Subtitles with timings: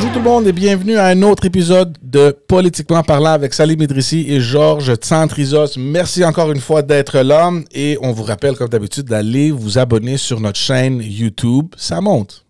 [0.00, 3.82] Bonjour tout le monde et bienvenue à un autre épisode de Politiquement parlant avec Salim
[3.82, 5.76] Idrissi et Georges Tsantrizos.
[5.76, 10.16] Merci encore une fois d'être là et on vous rappelle comme d'habitude d'aller vous abonner
[10.16, 11.66] sur notre chaîne YouTube.
[11.76, 12.46] Ça monte.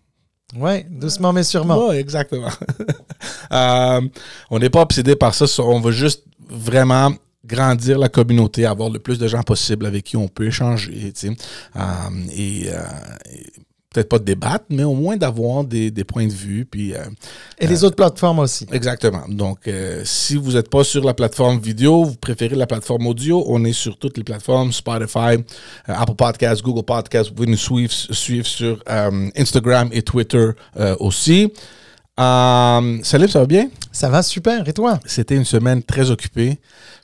[0.55, 1.89] Oui, doucement mais sûrement.
[1.89, 2.47] Oui, exactement.
[3.51, 4.01] Euh,
[4.49, 5.45] on n'est pas obsédé par ça.
[5.61, 7.11] On veut juste vraiment
[7.45, 11.11] grandir la communauté, avoir le plus de gens possible avec qui on peut échanger.
[11.25, 11.29] Euh,
[12.33, 12.81] et, euh,
[13.29, 13.60] et
[13.93, 16.65] peut-être pas de débattre, mais au moins d'avoir des, des, points de vue.
[16.65, 17.03] Puis, euh,
[17.59, 18.65] Et les euh, autres plateformes aussi.
[18.71, 19.23] Exactement.
[19.27, 23.43] Donc, euh, si vous n'êtes pas sur la plateforme vidéo, vous préférez la plateforme audio,
[23.47, 25.43] on est sur toutes les plateformes, Spotify,
[25.85, 27.29] Apple Podcasts, Google Podcasts.
[27.29, 28.81] Vous pouvez nous suivre, suivre sur
[29.35, 30.51] Instagram et Twitter
[30.99, 31.51] aussi.
[32.17, 33.69] Salim, ça va bien?
[33.91, 34.67] Ça va super.
[34.67, 34.99] Et toi?
[35.05, 36.59] C'était une semaine très occupée.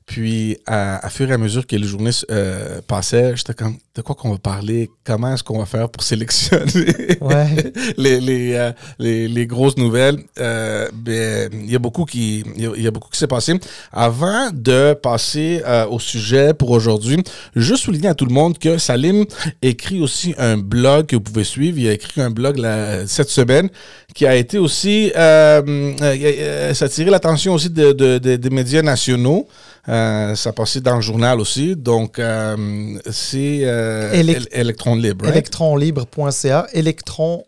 [0.07, 4.01] Puis, à, à, fur et à mesure que les journées euh, passaient, j'étais comme, de
[4.01, 4.89] quoi qu'on va parler?
[5.03, 7.73] Comment est-ce qu'on va faire pour sélectionner ouais.
[7.97, 10.17] les, les, euh, les, les, grosses nouvelles?
[10.39, 13.59] Euh, ben, il y a beaucoup qui, il y a beaucoup qui s'est passé.
[13.91, 17.21] Avant de passer euh, au sujet pour aujourd'hui,
[17.57, 19.25] juste souligner à tout le monde que Salim
[19.61, 21.77] écrit aussi un blog que vous pouvez suivre.
[21.79, 23.69] Il a écrit un blog la, cette semaine
[24.15, 28.81] qui a été aussi, euh, ça a attiré l'attention aussi de, de, de, des médias
[28.81, 29.49] nationaux.
[29.89, 31.75] Euh, ça passait dans le journal aussi.
[31.75, 35.25] Donc, euh, c'est euh, Élect Electron Libre.
[35.25, 35.35] Right?
[35.35, 36.67] Electronlibre.ca.
[36.73, 37.45] Electron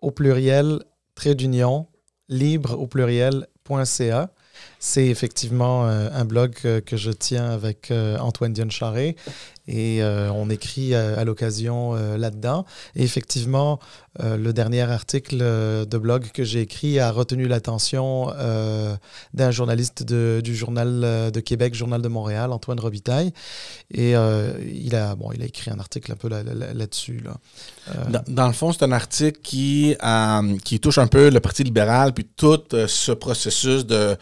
[0.00, 0.80] au pluriel,
[1.14, 1.86] trait d'union,
[2.28, 4.30] libre au pluriel.ca.
[4.78, 9.16] C'est effectivement un blog que, je tiens avec Antoine Dion Charret
[9.70, 12.64] et euh, on écrit à, l'occasion euh, là-dedans.
[12.96, 13.78] Et effectivement,
[14.22, 18.28] euh, le dernier article de blog que j'ai écrit a retenu l'attention
[19.34, 23.32] d'un journaliste de, du Journal de Québec, Journal de Montréal, Antoine Robitaille.
[23.92, 27.20] Et il, a, bon, il a écrit un article un peu là-dessus.
[27.24, 27.36] Là,
[27.86, 28.06] là.
[28.08, 29.96] dans, dans, le fond, c'est un article qui,
[30.64, 34.16] qui touche un peu le Parti libéral, puis tout ce processus de,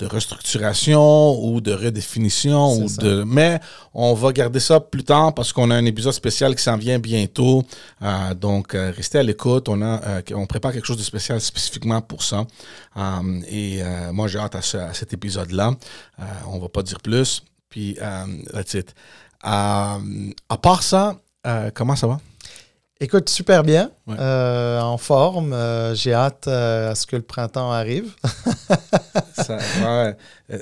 [0.00, 2.74] de restructuration ou de redéfinition.
[2.74, 3.60] Ou de, mais
[3.94, 6.98] on va garder ça plus tard parce qu'on a un épisode spécial qui s'en vient
[6.98, 7.64] bientôt.
[8.02, 9.39] Euh, donc, euh, restez à l'écoute.
[9.46, 12.46] Euh, on prépare quelque chose de spécial spécifiquement pour ça.
[13.48, 15.74] et moi, j'ai hâte à, ce, à cet épisode-là.
[16.46, 17.42] on va pas dire plus.
[17.68, 17.96] Puis,
[18.52, 18.94] that's it.
[19.42, 19.98] à
[20.62, 21.16] part ça,
[21.74, 22.20] comment ça va?
[23.02, 24.16] Écoute, super bien, ouais.
[24.18, 25.54] euh, en forme.
[25.54, 28.12] Euh, J'ai hâte euh, à ce que le printemps arrive.
[29.32, 30.16] ça, ouais,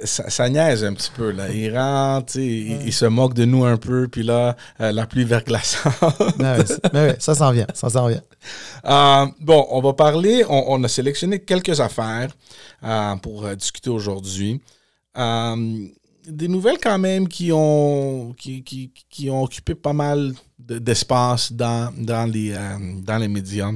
[0.04, 1.32] ça, ça, niaise un petit peu.
[1.32, 1.48] Là.
[1.48, 2.46] Il rentre, ouais.
[2.46, 5.92] il, il, se moque de nous un peu, puis là, la pluie verglaçante.
[6.38, 8.22] mais ouais, ça s'en vient, ça s'en vient.
[9.40, 12.28] Bon, on va parler, on, on, a sélectionné quelques affaires
[13.20, 14.60] pour discuter aujourd'hui
[16.28, 20.34] des nouvelles quand même qui ont, qui, qui, qui ont occupé pas mal
[20.68, 22.58] d'espace dans, dans, les, euh,
[23.02, 23.72] dans les médias.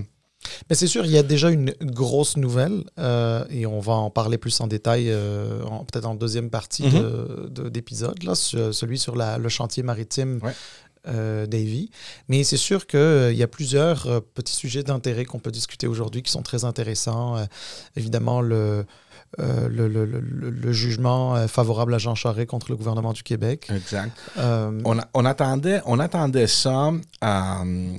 [0.69, 4.11] Mais c'est sûr, il y a déjà une grosse nouvelle euh, et on va en
[4.11, 5.61] parler plus en détail, euh,
[5.91, 7.71] peut-être en deuxième partie mm -hmm.
[7.71, 10.55] d'épisode, de, celui sur la, le chantier maritime ouais.
[11.09, 11.91] euh, Davy.
[12.29, 15.87] Mais c'est sûr qu'il euh, y a plusieurs euh, petits sujets d'intérêt qu'on peut discuter
[15.87, 17.45] aujourd'hui qui sont très intéressants.
[17.97, 18.85] évidemment, le,
[19.41, 20.21] euh, le, le, le,
[20.51, 23.69] le, jugement favorable à Jean Charest contre le gouvernement du Québec.
[23.75, 24.13] Exact.
[24.37, 26.93] Euh, on, a, on, attendait, on attendait ça,
[27.25, 27.95] euh,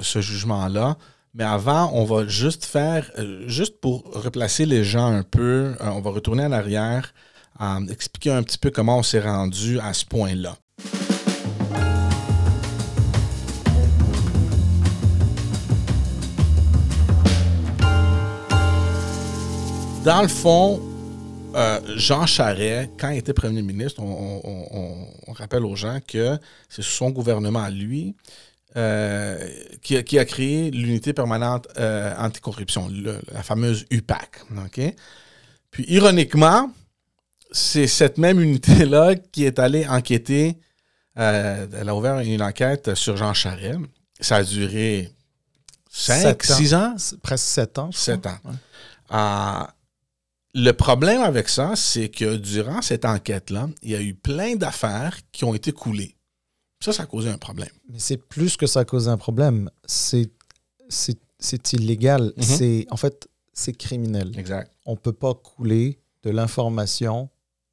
[0.00, 0.96] ce jugement-là.
[1.34, 3.10] Mais avant, on va juste faire,
[3.46, 7.12] juste pour replacer les gens un peu, on va retourner en arrière,
[7.90, 10.56] expliquer un petit peu comment on s'est rendu à ce point-là.
[20.06, 20.80] Dans le fond,
[21.56, 26.38] euh, Jean Charest, quand il était premier ministre, on, on, on rappelle aux gens que
[26.68, 28.14] c'est son gouvernement à lui
[28.76, 29.36] euh,
[29.82, 34.42] qui, a, qui, a, créé l'unité permanente euh, anticorruption, le, la fameuse UPAC.
[34.66, 34.94] Okay?
[35.72, 36.70] Puis, ironiquement,
[37.50, 40.56] c'est cette même unité-là qui est allée enquêter.
[41.16, 43.80] Elle a ouvert une enquête sur Jean Charest.
[44.20, 45.10] Ça a duré
[45.90, 46.94] 5, 6 ans.
[47.24, 47.90] Presque 7 ans.
[47.90, 48.38] 7 ans.
[48.44, 49.66] Ouais.
[50.58, 55.18] Le problème avec ça, c'est que durant cette enquête-là, il y a eu plein d'affaires
[55.30, 56.16] qui ont été coulées.
[56.80, 57.68] Ça, ça a causé un problème.
[57.90, 59.70] Mais c'est plus que ça a causé un problème.
[59.84, 60.30] C'est,
[60.88, 62.22] c'est, c'est illégal.
[62.22, 62.56] Mm -hmm.
[62.56, 64.28] C'est, en fait, c'est criminel.
[64.38, 64.72] Exact.
[64.86, 67.28] On ne peut pas couler de l'information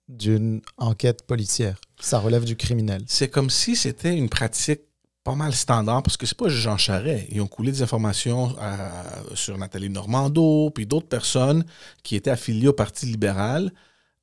[0.10, 1.78] d'une enquête policière.
[2.02, 3.02] Ça relève du criminel.
[3.08, 4.82] C'est comme si c'était une pratique
[5.24, 7.28] pas mal standard parce que c'est pas Jean Charest.
[7.31, 8.90] Ils ont coulé des informations euh,
[9.36, 11.64] sur Nathalie Normando, puis d'autres personnes
[12.04, 13.72] qui étaient affiliées au Parti libéral.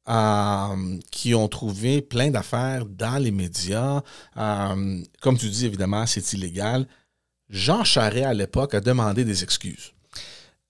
[0.09, 4.03] Euh, qui ont trouvé plein d'affaires dans les médias.
[4.37, 6.87] Euh, comme tu dis, évidemment, c'est illégal.
[7.49, 9.93] Jean Charest, à l'époque, a demandé des excuses.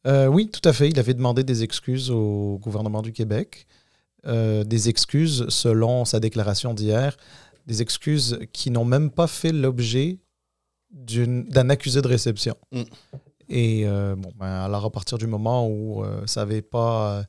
[0.04, 0.90] Oui, tout à fait.
[0.90, 3.66] Il avait demandé des excuses au gouvernement du Québec.
[4.26, 7.16] Des excuses, selon sa déclaration d'hier,
[7.70, 10.18] des excuses qui n'ont même pas fait l'objet
[10.90, 12.56] d'un accusé de réception.
[12.72, 12.82] Mm.
[13.48, 17.24] Et euh, bon, ben, alors à partir du moment où ça n'avait pas,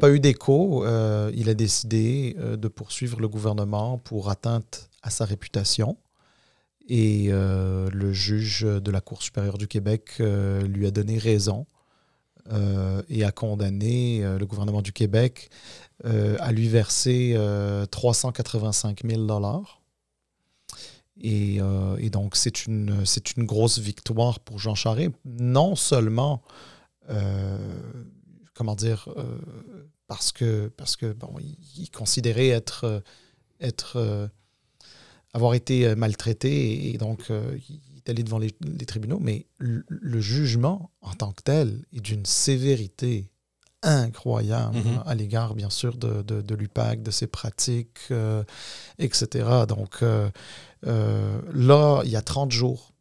[0.00, 0.84] pas eu d'écho,
[1.34, 5.96] il a décidé de poursuivre le gouvernement pour atteinte à sa réputation.
[6.90, 11.66] Et euh, le juge de la Cour supérieure du Québec euh, lui a donné raison
[12.52, 15.50] euh, et a condamné le gouvernement du Québec
[16.04, 17.36] à lui verser
[17.90, 19.82] 385 000 dollars.
[21.20, 21.60] Et,
[22.10, 26.42] donc, c'est une, c'est une grosse victoire pour Jean Charest, non seulement,
[28.54, 29.08] comment dire,
[30.06, 31.34] parce que, parce que bon,
[31.76, 33.02] il, considérait être,
[33.60, 34.30] être
[35.32, 38.52] avoir été euh, maltraité et, donc euh, il est allé devant les,
[38.86, 43.30] tribunaux, mais le, jugement en tant que tel est d'une sévérité
[43.82, 45.02] incroyable mm-hmm.
[45.06, 48.44] à l'égard, bien sûr, de, de, l'UPAC, de ses pratiques, euh,
[48.98, 49.48] etc.
[49.68, 50.02] Donc
[50.82, 52.92] là, il y a 30 jours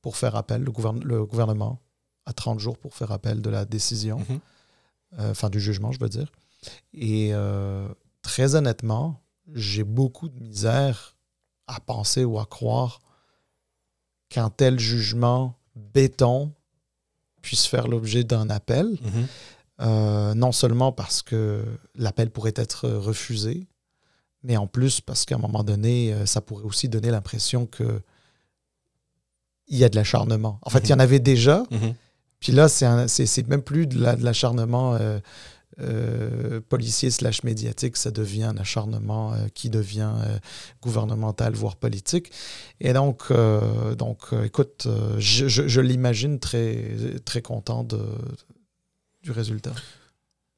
[0.00, 0.72] pour faire appel, le,
[1.04, 1.80] le, gouvernement
[2.26, 5.30] a 30 jours pour faire appel de la décision, mm-hmm.
[5.30, 6.32] enfin du jugement, je veux dire.
[6.94, 7.32] Et
[8.22, 9.20] très honnêtement,
[9.54, 11.16] j'ai beaucoup de misère
[11.66, 13.00] à penser ou à croire
[14.28, 16.52] qu'un tel jugement béton
[17.42, 19.26] puisse faire l'objet d'un appel, mhm.
[19.80, 21.64] Euh, non seulement parce que
[21.94, 23.66] l'appel pourrait être refusé,
[24.42, 28.00] mais en plus parce qu'à un moment donné, euh, ça pourrait aussi donner l'impression que
[29.68, 30.58] il y a de l'acharnement.
[30.62, 31.00] En fait, il y en mhm.
[31.00, 31.94] avait déjà, mhm.
[32.40, 35.18] puis là, c'est même plus de l'acharnement euh,
[35.80, 40.12] euh, policier slash médiatique, ça devient un acharnement euh, qui devient
[40.80, 42.30] gouvernemental, voire politique.
[42.80, 43.32] Et donc,
[43.98, 44.86] donc écoute,
[45.18, 46.94] je, l'imagine très,
[47.24, 48.00] très content de,
[49.32, 49.74] résultat?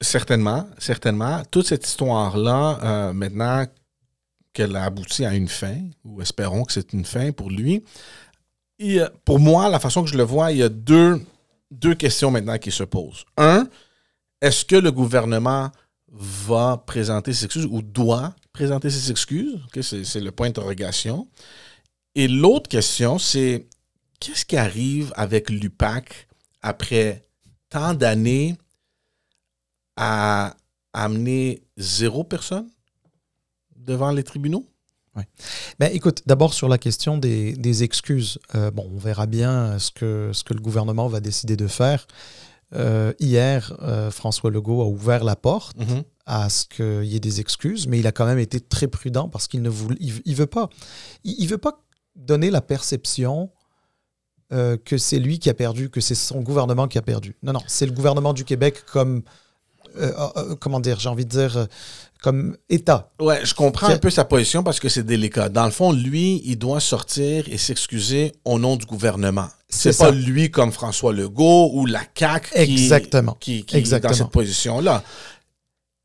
[0.00, 1.42] Certainement, certainement.
[1.50, 3.66] Toute cette histoire-là, maintenant
[4.52, 7.82] qu'elle a abouti à une fin, ou espérons que c'est une fin pour lui,
[9.24, 11.20] pour moi, la façon que je le vois, il y a deux,
[11.70, 13.24] deux questions maintenant qui se posent.
[13.36, 13.66] Un,
[14.40, 15.70] est-ce que le gouvernement
[16.10, 19.58] va présenter ses excuses ou doit présenter ses excuses?
[19.82, 21.28] c'est le point d'interrogation.
[22.14, 23.66] Et l'autre question, c'est
[24.20, 26.28] qu'est-ce qui arrive avec l'UPAC
[26.62, 27.27] après
[27.70, 28.56] tant d'années
[29.96, 30.54] à
[30.92, 32.68] amener zéro personne
[33.76, 34.66] devant les tribunaux?
[35.16, 35.22] Oui.
[35.78, 38.38] Ben, écoute, d'abord sur la question des, excuses.
[38.54, 42.06] Euh, bon, on verra bien ce que, ce que le gouvernement va décider de faire.
[42.74, 46.02] Euh, hier, euh, François Legault a ouvert la porte mhm.
[46.26, 49.28] à ce qu'il y ait des excuses, mais il a quand même été très prudent
[49.28, 50.68] parce qu'il ne voulait, il, veut pas,
[51.24, 51.82] il, veut pas
[52.14, 53.50] donner la perception
[54.52, 57.36] euh, que c'est lui qui a perdu, que c'est son gouvernement qui a perdu.
[57.42, 59.22] Non, non, c'est le gouvernement du Québec comme,
[60.60, 61.66] comment dire, j'ai envie de dire,
[62.22, 63.10] comme État.
[63.20, 65.48] Ouais, je comprends un peu sa position parce que c'est délicat.
[65.48, 69.48] Dans le fond, lui, il doit sortir et s'excuser au nom du gouvernement.
[69.68, 73.36] C'est pas lui comme François Legault ou la CAQ qui, Exactement.
[73.38, 75.02] qui, est dans cette position-là.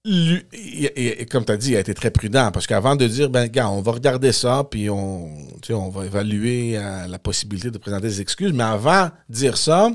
[0.06, 3.48] Et, comme tu as dit, il a été très prudent parce qu'avant de dire, ben,
[3.48, 5.30] gars, on va regarder ça, puis on,
[5.70, 9.90] on va évaluer euh, la possibilité de présenter des excuses, mais avant de dire ça,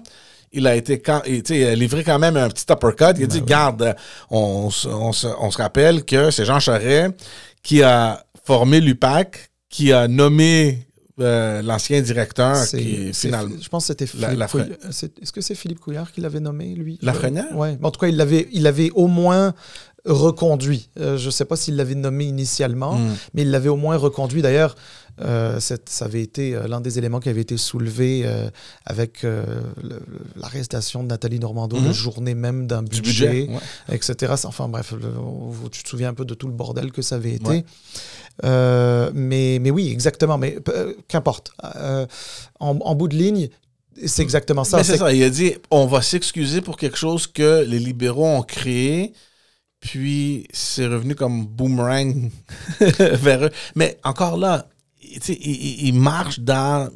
[0.52, 3.18] il a été quand, il a livré quand même un petit uppercut.
[3.18, 3.96] Il a dit, ben garde,
[4.30, 7.14] on, on, se rappelle que c'est Jean Charest
[7.62, 10.88] qui a formé l'UPAC, qui a nommé
[11.20, 13.56] euh, l'ancien directeur qui finalement.
[13.60, 14.40] Je pense que c'était Philippe
[15.20, 16.98] Est-ce que c'est Philippe Couillard qui l'avait nommé, lui?
[17.02, 17.70] Lafrenière Oui.
[17.82, 19.52] En tout cas, il l'avait, il avait au moins
[20.04, 20.88] reconduit.
[20.98, 23.16] Euh, je ne sais pas s'il l'avait nommé initialement, hmm.
[23.34, 24.42] mais il l'avait au moins reconduit.
[24.42, 24.74] D'ailleurs,
[25.20, 28.48] euh, ça avait été euh, l'un des éléments qui avait été soulevé euh,
[28.86, 29.26] avec
[30.36, 31.92] l'arrestation de Nathalie Normando, la mhm.
[31.92, 33.48] journée même d'un budget,
[33.90, 34.34] etc.
[34.44, 34.94] Enfin bref,
[35.72, 37.64] tu te souviens un peu de tout le bordel que ça avait été.
[38.42, 40.38] mais, mais oui, exactement.
[40.38, 40.58] Mais
[41.08, 41.52] qu'importe.
[42.60, 43.48] En, bout de ligne,
[44.06, 44.84] c'est exactement ça.
[44.84, 45.12] c'est ça.
[45.12, 49.12] Il a dit on va s'excuser pour quelque chose que les libéraux ont créé.
[49.80, 52.30] Puis c'est revenu comme boomerang
[52.80, 53.50] vers eux.
[53.74, 54.68] Mais encore là,
[55.00, 56.90] il, marche dans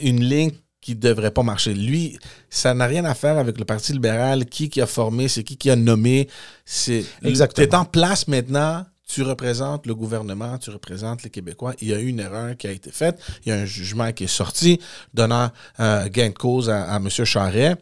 [0.00, 1.74] une ligne qui ne devrait pas marcher.
[1.74, 2.18] Lui,
[2.50, 5.56] ça n'a rien à faire avec le Parti libéral, qui, qui a formé, c'est qui
[5.56, 6.28] qui a nommé.
[6.64, 11.74] C'est, tu es en place maintenant, tu représentes le gouvernement, tu représentes les Québécois.
[11.80, 14.12] Il y a eu une erreur qui a été faite, il y a un jugement
[14.12, 14.78] qui est sorti
[15.14, 17.08] donnant euh, gain de cause à, M.
[17.08, 17.76] Charret.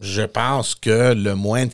[0.00, 1.66] Je pense que le moins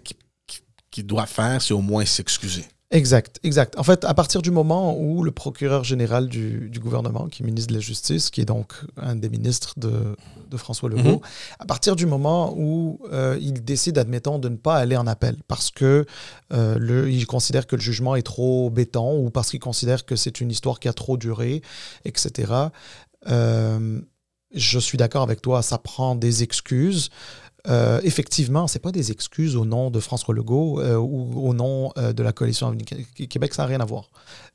[0.92, 2.64] qu'il doit faire, c'est au moins s'excuser.
[2.92, 3.78] Exact, exact.
[3.78, 7.70] En fait, à partir du moment où le procureur général du, gouvernement, qui est ministre
[7.70, 10.14] de la Justice, qui est donc un des ministres de,
[10.58, 11.20] François Legault, mhm.
[11.58, 15.36] à partir du moment où euh, il décide, admettons, de ne pas aller en appel
[15.48, 16.04] parce que
[16.52, 20.14] euh, le, il considère que le jugement est trop béton ou parce qu'il considère que
[20.14, 21.62] c'est une histoire qui a trop duré,
[22.04, 22.52] etc.
[23.28, 24.02] Euh,
[24.54, 27.08] je suis d'accord avec toi, ça prend des excuses.
[27.68, 31.54] Euh, effectivement, ce n'est pas des excuses au nom de François Legault euh, ou au
[31.54, 32.76] nom euh, de la coalition
[33.28, 34.10] Québec, ça n'a rien à voir.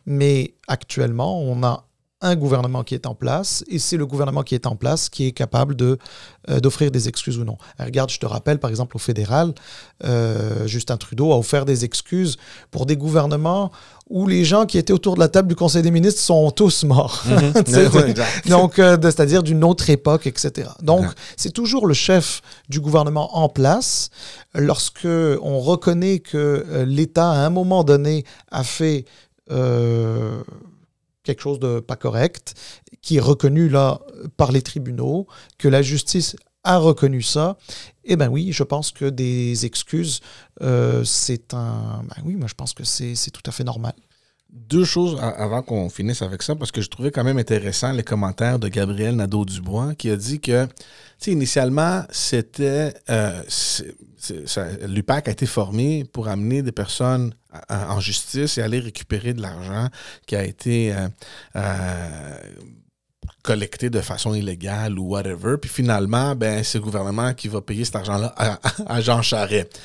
[0.05, 1.85] Mais actuellement, on a
[2.21, 5.27] un gouvernement qui est en place et c'est le gouvernement qui est en place qui
[5.27, 5.99] est capable de,
[6.49, 7.57] euh, d'offrir des excuses ou non.
[7.79, 9.53] regarde, je te rappelle, par exemple, au fédéral,
[10.03, 12.37] euh, Justin Trudeau a offert des excuses
[12.71, 13.71] pour des gouvernements
[14.09, 16.85] où les gens qui étaient autour de la table du Conseil des ministres sont tous
[16.85, 17.23] morts.
[17.27, 18.13] Mhm.
[18.49, 20.69] Donc, euh, c'est-à-dire d'une autre époque, etc.
[20.81, 21.05] Donc,
[21.35, 24.09] c'est toujours le chef du gouvernement en place
[24.55, 29.05] lorsque on reconnaît que l'État, à un moment donné, a fait
[31.27, 32.55] quelque chose de pas correct,
[33.01, 34.01] qui est reconnu là
[34.37, 37.57] par les tribunaux, que la justice a reconnu ça,
[38.03, 40.21] eh bien oui, je pense que des excuses,
[40.61, 42.03] euh, c'est un...
[42.09, 43.93] Ben oui, moi je pense que c'est tout à fait normal.
[44.49, 48.03] Deux choses avant qu'on finisse avec ça, parce que je trouvais quand même intéressant les
[48.03, 50.67] commentaires de Gabriel Nadeau-Dubois qui a dit que,
[51.25, 52.93] initialement, c'était.
[53.09, 53.41] Euh,
[54.87, 57.33] L'UPAC a été formé pour amener des personnes
[57.69, 59.87] en justice et aller récupérer de l'argent
[60.25, 61.07] qui a été euh,
[61.55, 62.37] euh,
[63.43, 65.55] collecté de façon illégale ou whatever.
[65.59, 69.79] Puis finalement, ben, c'est le gouvernement qui va payer cet argent-là à, Jean Charest.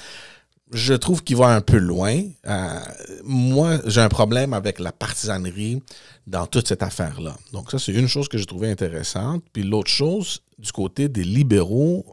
[0.72, 2.22] Je trouve qu'il va un peu loin.
[2.46, 2.80] Euh,
[3.24, 5.82] moi, j'ai un problème avec la partisanerie
[6.26, 7.36] dans toute cette affaire-là.
[7.52, 9.44] Donc ça, c'est une chose que j'ai trouvée intéressante.
[9.52, 12.06] Puis l'autre chose, du côté des libéraux,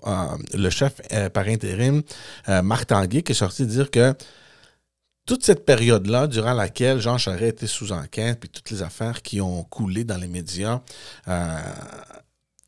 [0.53, 0.95] le chef
[1.33, 2.01] par intérim,
[2.47, 4.13] Marc Tanguay, qui est sorti dire que
[5.29, 9.39] toute cette période-là, durant laquelle Jean Charest était sous enquête, puis toutes les affaires qui
[9.41, 10.81] ont coulé dans les médias,
[11.27, 11.59] euh,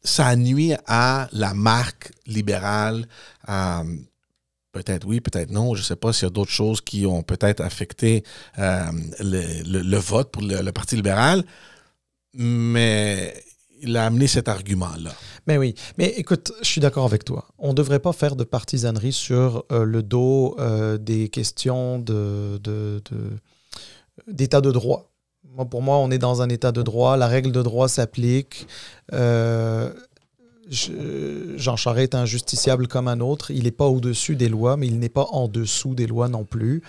[0.04, 3.08] ça nuit à la marque libérale.
[4.72, 5.76] Peut-être oui, peut-être non.
[5.76, 8.24] Je ne sais pas s'il y a d'autres choses qui ont peut-être affecté
[8.58, 8.86] euh,
[9.20, 11.44] le, vote pour le, Parti libéral.
[12.34, 13.34] Mais
[13.82, 15.12] il a amené cet argument-là.
[15.48, 17.48] Mais oui, mais écoute, je suis d'accord avec toi.
[17.58, 22.62] On ne devrait pas faire de partisanerie sur euh, le dos euh, des questions de,
[24.28, 25.12] d'état de, droit.
[25.44, 28.68] Moi, pour moi, on est dans un état de droit, la règle de droit s'applique.
[30.90, 33.52] Euh, Jean Charest est un justiciable comme un autre.
[33.52, 36.46] Il n'est pas au-dessus des lois, mais il n'est pas en dessous des lois non
[36.46, 36.82] plus.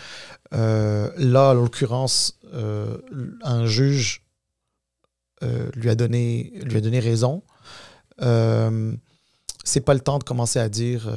[0.53, 2.39] là, en l'occurrence,
[3.43, 4.23] un juge
[5.43, 7.43] euh, lui, a donné, lui a donné raison.
[8.21, 8.93] Euh,
[9.65, 11.11] c'est pas le temps de commencer à dire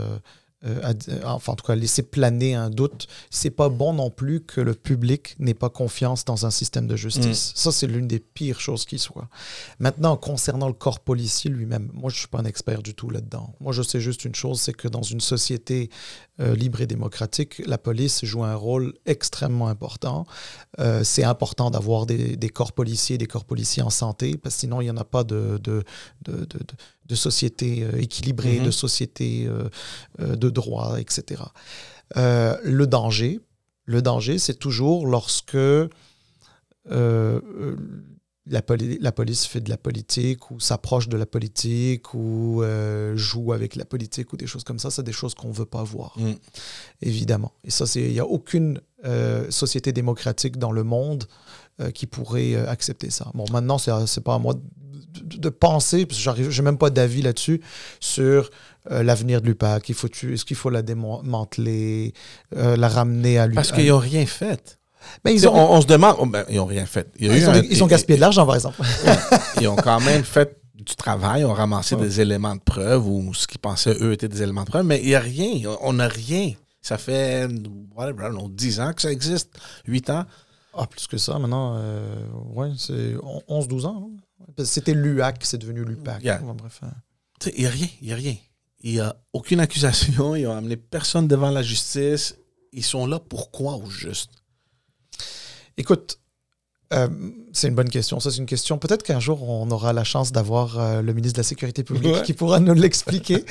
[0.65, 3.07] euh, euh, enfin en tout cas laisser planer un doute.
[3.29, 6.95] C'est pas bon non plus que le public n'ait pas confiance dans un système de
[6.95, 7.51] justice.
[7.51, 7.55] Mm.
[7.55, 9.27] Ça, c'est l'une des pires choses qui soit.
[9.79, 13.53] Maintenant, concernant le corps policier lui-même, moi, je suis pas un expert du tout là-dedans.
[13.59, 15.89] Moi, je sais juste une chose, c'est que dans une société
[16.39, 20.25] euh, libre et démocratique, la police joue un rôle extrêmement important.
[21.03, 24.85] c'est important d'avoir des, corps policiers, des corps policiers en santé, parce que sinon, il
[24.85, 25.83] n'y en a pas de, de,
[26.23, 26.59] de, de
[27.13, 28.71] société équilibrée, de mm-hmm.
[28.71, 29.47] société
[30.19, 31.43] de droit, etc.
[32.17, 33.39] Euh, le danger,
[33.85, 35.89] le danger, c'est toujours lorsque euh,
[38.47, 38.61] la,
[38.99, 43.75] la, police fait de la politique ou s'approche de la politique ou euh, joue avec
[43.75, 44.91] la politique ou des choses comme ça.
[44.91, 46.33] C'est des choses qu'on ne veut pas voir, mm.
[47.01, 47.53] évidemment.
[47.63, 48.79] Et ça, il n'y a aucune
[49.49, 51.25] société démocratique dans le monde
[51.93, 53.31] qui pourrait accepter ça.
[53.33, 54.55] Bon, maintenant, ce n'est pas à moi
[55.23, 57.61] de, penser, parce que je n'ai même pas d'avis là-dessus,
[57.99, 58.49] sur
[58.91, 59.89] euh, l'avenir de l'UPAC.
[59.89, 62.13] Est-ce qu'il faut la démanteler,
[62.55, 63.55] euh, la ramener à l'UPAC?
[63.55, 64.79] Parce qu'ils n'ont rien fait.
[65.23, 65.53] Mais ils ont...
[65.53, 67.07] on, se demande, oh, ben, ils n'ont rien fait.
[67.19, 68.81] ils, ont, gaspillé de l'argent, par exemple.
[69.61, 73.47] ils ont quand même fait du travail, ont ramassé des éléments de preuve ou ce
[73.47, 75.75] qu'ils pensaient, eux, étaient des éléments de preuve, mais il n'y a rien.
[75.81, 76.53] On n'a rien.
[76.81, 77.47] Ça fait,
[77.95, 79.49] whatever, 10 ans que ça existe,
[79.87, 80.25] 8 ans.
[80.77, 83.15] Ah, plus que ça, maintenant, euh, ouais, c'est
[83.47, 84.11] 11-12 ans.
[84.63, 86.23] C'était l'UAC, c'est devenu l'UPAC.
[86.53, 86.81] bref.
[86.83, 86.91] Hein.
[87.55, 88.35] Il n'y a rien, il n'y a rien.
[88.81, 92.37] Il n'y a aucune accusation, ils n'ont amené personne devant la justice.
[92.71, 94.31] Ils sont là pourquoi au juste?
[95.77, 96.19] Écoute,
[96.95, 97.07] euh,
[97.53, 98.19] c'est une bonne question.
[98.19, 98.77] Ça, c'est une question.
[98.77, 102.23] Peut-être qu'un jour, on aura la chance d'avoir euh, le ministre de la Sécurité publique
[102.23, 103.45] qui pourra nous l'expliquer.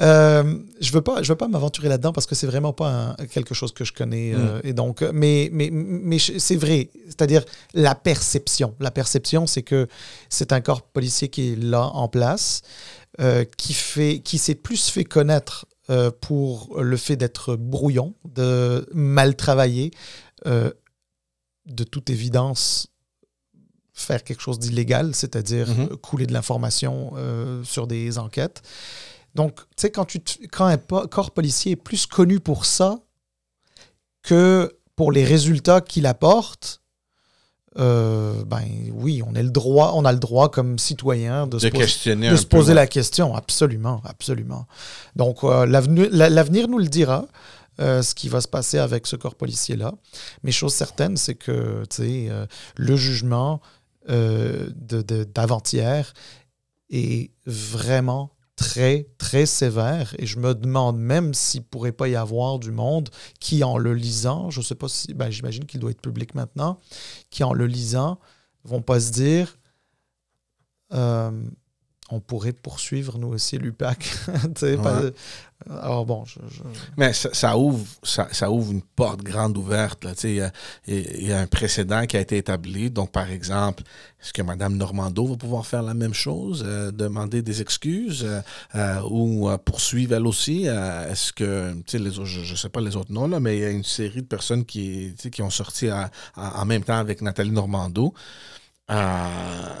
[0.00, 3.16] euh, je ne veux pas, je veux pas m'aventurer là-dedans parce que c'est vraiment pas
[3.32, 4.32] quelque chose que je connais.
[4.32, 4.60] Mm.
[4.64, 6.90] et donc, mais, mais, mais c'est vrai.
[7.06, 8.74] C'est-à-dire la perception.
[8.80, 9.88] La perception, c'est que
[10.28, 12.62] c'est un corps policier qui est là en place,
[13.56, 15.66] qui, fait, qui s'est plus fait connaître
[16.20, 19.90] pour le fait d'être brouillon, de mal travailler,
[21.68, 22.88] de toute évidence
[23.92, 25.96] faire quelque chose d'illégal, c'est-à-dire Mhm.
[25.96, 28.62] couler de l'information euh, sur des enquêtes.
[29.34, 32.64] Donc, tu sais, quand, tu te- quand un po- corps policier est plus connu pour
[32.64, 32.98] ça
[34.22, 36.80] que pour les résultats qu'il apporte,
[37.78, 41.66] euh, ben oui, on, est le droit, on a le droit comme citoyen de, se
[41.70, 41.84] poser,
[42.30, 43.34] de se la question.
[43.34, 44.66] Absolument, absolument.
[45.16, 47.26] Donc, euh, l'avenir la- l'avenir nous le dira.
[47.80, 49.94] Euh, ce qui va se passer avec ce corps policier-là.
[50.42, 53.60] Mais chose certaine, c'est que euh, le jugement
[54.08, 56.12] euh, d'avant-hier
[56.90, 60.12] est vraiment très, très sévère.
[60.18, 63.78] Et je me demande même s'il ne pourrait pas y avoir du monde qui, en
[63.78, 66.80] le lisant, je ne sais pas si, ben, j'imagine qu'il doit être public maintenant,
[67.30, 68.18] qui, en le lisant,
[68.64, 69.56] vont pas se dire,
[72.10, 73.98] on pourrait poursuivre nous aussi l'UPAC.
[74.54, 75.02] Tu sais, pas-
[75.68, 76.62] Alors bon, je- je,
[76.96, 80.06] Mais ça, ça ouvre, ça, ça ouvre une porte grande ouverte.
[80.22, 80.48] Il
[80.86, 82.90] y, y a un précédent qui a été établi.
[82.90, 83.82] Donc, par exemple,
[84.22, 88.40] est-ce que Mme Normando va pouvoir faire la même chose, euh, demander des excuses euh,
[88.76, 90.66] euh, ou euh, poursuivre elle aussi?
[90.66, 93.64] Est-ce que, les autres, je ne sais pas les autres noms, là, mais il y
[93.66, 97.20] a une série de personnes qui, qui ont sorti à- à- en même temps avec
[97.20, 98.14] Nathalie Normando.
[98.90, 99.80] Euh,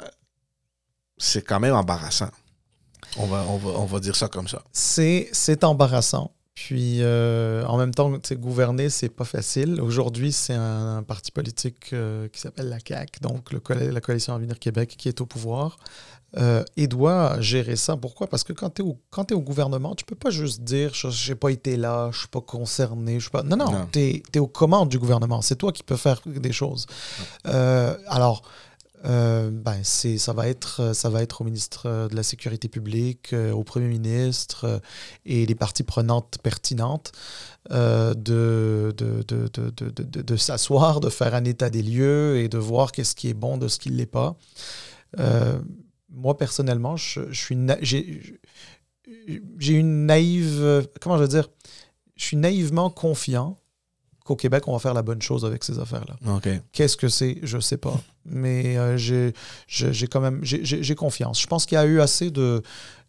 [1.18, 2.30] c'est quand même embarrassant.
[3.16, 4.62] On va, on, va, on va dire ça comme ça.
[4.72, 6.32] c'est embarrassant.
[6.54, 9.80] Puis euh, en même temps, gouverner, c'est pas facile.
[9.80, 13.60] Aujourd'hui, c'est un, un parti politique euh, qui s'appelle la CAQ, donc le,
[13.90, 15.76] la Coalition Avenir Québec, qui est au pouvoir
[16.36, 17.96] euh, et doit gérer ça.
[17.96, 18.26] Pourquoi?
[18.26, 21.36] Parce que quand tu es, t'es au gouvernement, tu peux pas juste dire je n'ai
[21.36, 23.18] pas été là, je suis pas concerné.
[23.32, 23.42] Pas...
[23.44, 23.88] Non, non, Non.
[23.92, 25.40] tu es, aux commandes du gouvernement.
[25.42, 26.86] C'est toi qui peux faire des choses.
[27.46, 28.42] Euh, alors,
[29.04, 32.68] euh, ben, c'est, ça, va être, ça va être au ministre euh, de la Sécurité
[32.68, 34.78] publique, euh, au premier ministre euh,
[35.24, 37.12] et les parties prenantes pertinentes
[37.70, 42.92] euh, de, de, de, de, s'asseoir, de faire un état des lieux et de voir
[42.92, 44.36] qu'est-ce qui est bon de ce qui ne l'est pas.
[45.18, 45.58] Euh,
[46.10, 47.56] moi, personnellement, je, suis
[49.58, 50.58] j'ai, une naïve.
[50.60, 51.48] euh, Comment je veux dire
[52.16, 53.56] Je suis naïvement confiant
[54.28, 56.16] qu'au Québec, on va faire la bonne chose avec ces affaires-là.
[56.72, 57.38] Qu'est-ce que c'est?
[57.42, 57.98] Je sais pas.
[58.26, 59.32] Mais euh, j'ai
[60.06, 61.40] quand même j'ai- confiance.
[61.40, 62.62] Je pense qu'il y a eu assez de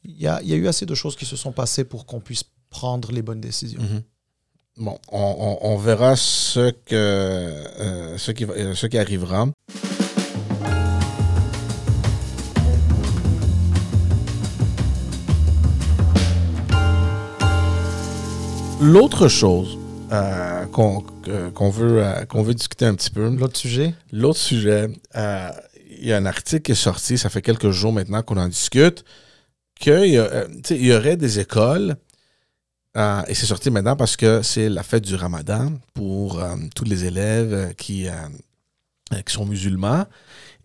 [0.05, 2.05] il y a, il y a eu assez de choses qui se sont passées pour
[2.05, 3.82] qu'on puisse prendre les bonnes décisions.
[3.82, 4.01] Mhm.
[4.77, 9.47] Bon, on, on- on verra ce, que, euh, ce, qui, va- euh, ce qui arrivera.
[18.82, 19.77] L'autre chose
[20.12, 23.93] euh, qu'on que- qu'on veut, euh, qu'on veut discuter un petit peu, L'autre sujet?
[24.12, 25.50] L'autre sujet, euh,
[26.00, 28.48] il y a un article qui est sorti, ça fait quelques jours maintenant qu'on en
[28.48, 29.04] discute,
[29.80, 31.95] qu'il y, euh, y aurait des écoles,
[32.98, 36.86] euh, et c'est sorti maintenant parce que c'est la fête du ramadan pour euh, tous
[36.86, 38.12] les élèves euh, qui, euh,
[39.13, 40.06] euh, qui sont musulmans.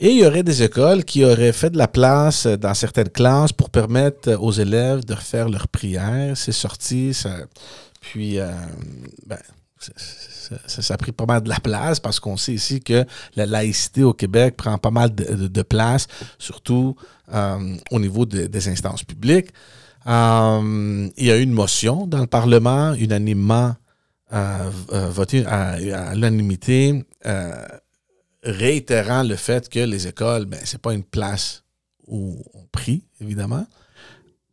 [0.00, 3.11] Et il y aurait des écoles qui auraient fait de la place euh, dans certaines
[3.11, 6.37] classes pour permettre euh, aux élèves de refaire leurs prières.
[6.37, 7.30] C'est sorti, ça,
[8.04, 8.50] puis euh,
[9.26, 9.38] ben,
[9.78, 14.02] ça, a pris pas mal de la place parce qu'on sait ici que la laïcité
[14.02, 16.06] au Québec prend pas mal de, place,
[16.38, 16.96] surtout
[17.32, 19.48] euh, au niveau de- des instances publiques.
[20.06, 23.74] Euh, il y a eu une motion dans le Parlement, unanimement
[24.90, 25.78] votée à,
[26.14, 27.04] l'unanimité,
[28.42, 31.62] réitérant le fait que les écoles, ben, c'est pas une place
[32.06, 33.66] où on prie, évidemment.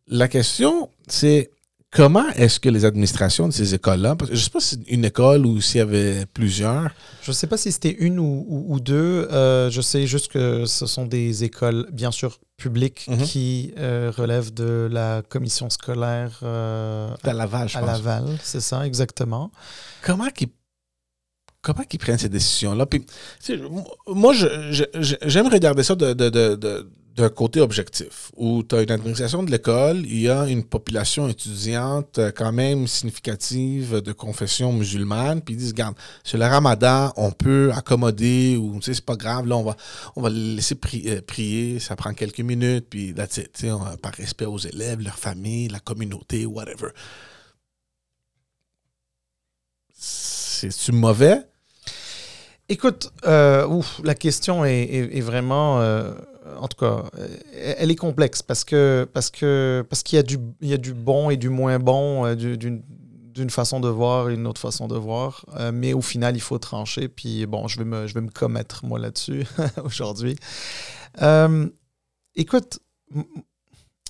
[0.07, 1.51] La question, c'est
[1.91, 4.75] comment est-ce que les administrations de ces écoles-là, parce que je ne sais pas si
[4.75, 6.89] c'est une école ou s'il y avait plusieurs,
[7.21, 9.27] Je ne sais pas si c'était une ou, ou- ou deux.
[9.32, 13.23] Euh, je sais juste que ce sont des écoles, bien sûr, publiques Mhm.
[13.23, 17.89] qui euh, relèvent de la commission scolaire euh, à Laval, je à pense.
[17.89, 18.38] Laval.
[18.43, 19.51] C'est ça, exactement.
[20.04, 20.49] comment qu'ils
[21.63, 22.86] comment qu'ils prennent ces décisions-là?
[22.88, 23.06] Puis,
[24.08, 29.43] moi, j'aime regarder ça de- de- de- d'un côté objectif, où tu as une administration
[29.43, 35.41] de l'école, il y a une population étudiante euh, quand même significative de confession musulmane,
[35.41, 39.17] puis ils disent, regarde, c'est le ramadan, on peut accommoder, ou tu sais, c'est pas
[39.17, 39.76] grave, là, on va,
[40.15, 43.69] on va laisser euh, prier, ça prend quelques minutes, puis that's tu sais,
[44.02, 46.89] par respect aux élèves, leur famille, la communauté, whatever.
[49.93, 51.39] C'est-tu mauvais?
[52.69, 56.13] Écoute, euh, ouf, la question est, est- est vraiment, euh,
[56.59, 57.37] en tout cas, euh,
[57.77, 60.77] elle est complexe parce que parce que parce qu'il y a du il y a
[60.77, 62.83] du bon et du moins bon euh, du- d'une
[63.33, 66.41] d'une façon de voir et une autre façon de voir, Euh, mais au final il
[66.41, 67.07] faut trancher.
[67.07, 69.45] Puis bon, je vais me je vais me commettre moi là-dessus
[69.85, 70.35] aujourd'hui.
[72.35, 72.79] Écoute,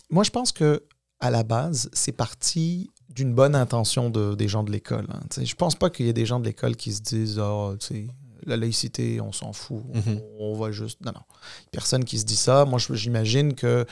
[0.10, 0.84] moi je pense que
[1.20, 5.06] à la base c'est parti d'une bonne intention de, des gens de l'école.
[5.10, 5.20] Hein.
[5.44, 7.76] Je pense pas qu'il y ait des gens de l'école qui se disent oh,
[8.46, 9.84] la laïcité, on s'en fout.
[9.94, 10.20] Mhm.
[10.40, 11.00] On, va juste.
[11.06, 11.22] Non, non.
[11.72, 12.66] Personne qui se dit ça.
[12.66, 13.86] Moi, j'imagine que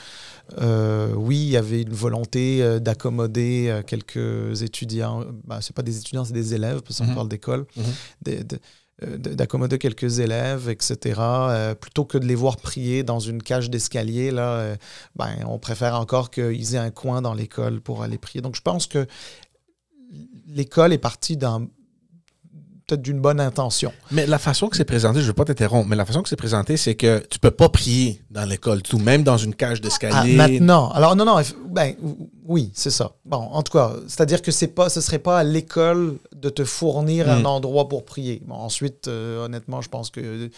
[0.60, 5.24] euh, oui, il y avait une volonté euh, d'accommoder euh, quelques étudiants.
[5.44, 7.14] Ben, c'est pas des étudiants, c'est des élèves, parce qu'on Mhm.
[7.14, 7.66] parle d'école.
[7.76, 8.42] Mhm.
[9.16, 11.18] D'accommoder quelques élèves, etc.
[11.18, 14.76] Euh, plutôt que de les voir prier dans une cage d'escalier, là, euh,
[15.16, 18.42] ben, on préfère encore qu'ils aient un coin dans l'école pour aller prier.
[18.42, 19.06] Donc, je pense que
[20.46, 21.66] l'école est partie d'un
[22.90, 23.92] peut-être d'une bonne intention.
[24.10, 26.28] Mais la façon que c'est présenté, je ne veux pas t'interrompre, mais la façon que
[26.28, 29.78] c'est présenté, c'est que tu peux pas prier dans l'école, tout, même dans une cage
[29.80, 30.36] Ah, d'escalier.
[30.36, 31.36] maintenant, alors non, non,
[31.68, 31.94] ben
[32.46, 33.12] oui, c'est ça.
[33.24, 36.64] Bon, en tout cas, c'est-à-dire que c'est pas, ce serait pas à l'école de te
[36.64, 37.30] fournir Mm.
[37.30, 38.42] un endroit pour prier.
[38.46, 40.50] Bon, ensuite, euh, honnêtement, je pense que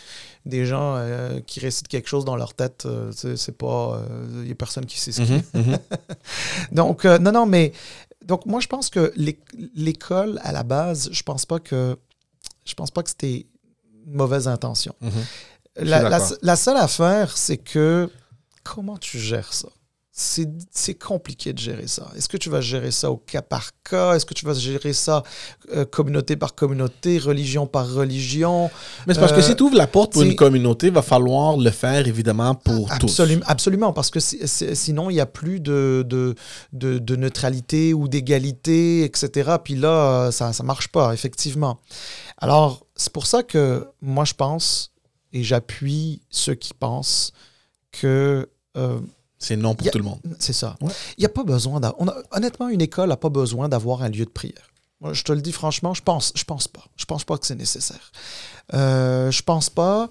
[0.46, 4.00] des gens euh, qui récitent quelque chose dans leur tête, euh, c'est pas,
[4.42, 5.78] il y a personne qui sait ce qu'il mhm.
[6.72, 7.72] Donc, euh, non, non, mais
[8.26, 9.38] donc moi, je pense que l'é-
[9.74, 11.96] l'école, à la base, je pense pas que
[12.64, 13.46] je pense pas que c'était
[14.06, 14.94] une mauvaise intention.
[15.00, 15.24] Mhm.
[16.42, 18.10] la seule affaire, c'est que
[18.62, 19.68] comment tu gères ça?
[20.14, 22.10] C'est compliqué de gérer ça.
[22.14, 24.14] Est-ce que tu vas gérer ça au cas par cas?
[24.14, 25.22] Est-ce que tu vas gérer ça
[25.74, 28.70] euh, communauté par communauté, religion par religion?
[29.06, 31.00] Mais c'est parce que Euh, si tu ouvres la porte pour une communauté, il va
[31.00, 33.50] falloir le faire évidemment pour Absolument, tous.
[33.50, 36.34] absolument, parce que si- si- sinon, il n'y a plus de, de,
[36.74, 39.52] de, de neutralité ou d'égalité, etc.
[39.64, 41.80] Puis là, euh, ça ne marche pas, effectivement.
[42.36, 44.92] Alors, c'est pour ça que moi, je pense,
[45.32, 47.32] et j'appuie ceux qui pensent,
[47.92, 48.46] que
[48.76, 49.00] euh,
[49.42, 50.20] C'est non pour a- tout le monde.
[50.38, 50.76] c'est ça.
[50.80, 50.92] Ouais.
[51.18, 54.02] Il n'y a pas besoin d'a- on a- Honnêtement, une école n'a pas besoin d'avoir
[54.02, 54.68] un lieu de prière.
[55.00, 56.84] Moi, je te le dis franchement, je pense, je pense pas.
[56.96, 58.12] Je pense pas que c'est nécessaire.
[58.72, 60.08] Euh, je pense pas.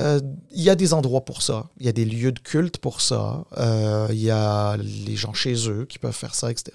[0.00, 1.68] Euh, Il y a des endroits pour ça.
[1.78, 3.44] Il y a des lieux de culte pour ça.
[3.58, 6.72] Euh, Il y a les gens chez eux qui peuvent faire ça, etc.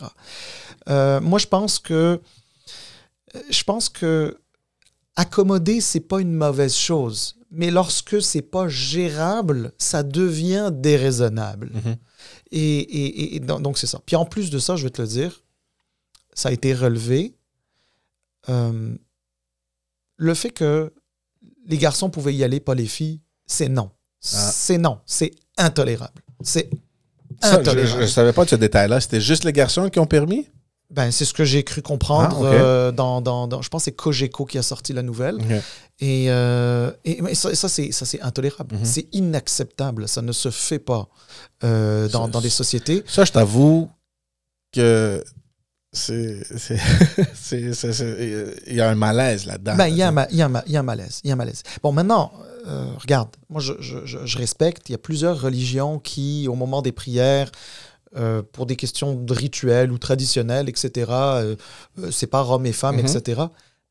[0.89, 2.22] Euh, moi, je pense que
[3.50, 4.38] je pense que
[5.17, 7.36] accommoder, c'est pas une mauvaise chose.
[7.50, 11.72] Mais lorsque c'est pas gérable, ça devient déraisonnable.
[11.74, 11.96] Mhm.
[12.52, 14.00] Et, et- et donc, c'est ça.
[14.06, 15.44] Puis en plus de ça, je vais te le dire,
[16.34, 17.34] ça a été relevé.
[18.50, 18.96] euh,
[20.18, 20.94] le fait que
[21.68, 23.92] les garçons pouvaient y aller, pas les filles, c'est non.
[24.34, 24.52] Ah.
[24.52, 25.00] C'est non.
[25.06, 26.22] C'est intolérable.
[26.42, 26.70] C'est
[27.42, 28.02] Ça, je intolérable.
[28.02, 29.00] ne savais pas de ce détail-là.
[29.02, 30.48] C'était juste les garçons qui ont permis?
[30.89, 33.86] Ben, c'est ce que j'ai cru comprendre Ah, euh, dans, dans, dans- Je pense que
[33.86, 35.38] c'est Cogeco qui a sorti la nouvelle.
[36.00, 38.76] Et, euh, et, mais ça, ça, c'est, ça, c'est intolérable.
[38.78, 38.86] Mhm.
[38.86, 40.08] C'est inacceptable.
[40.08, 41.10] Ça ne se fait pas
[41.65, 43.04] euh, dans, Ça- dans des sociétés.
[43.06, 43.89] Ça, je t'avoue
[44.71, 45.23] que
[45.91, 46.41] c'est.
[47.52, 49.76] Il y a un malaise là-dedans.
[49.76, 51.19] Ben, il y, y y a un malaise.
[51.23, 51.63] Il y a un malaise.
[51.84, 52.32] Bon, maintenant,
[52.97, 54.89] regarde, moi, je, je- je- je respecte.
[54.89, 57.52] Il y a plusieurs religions qui, au moment des prières,
[58.18, 61.56] euh, pour des questions de rituels ou traditionnels, etc., euh,
[62.00, 63.06] euh, séparent hommes et femmes, Mhm.
[63.06, 63.42] etc.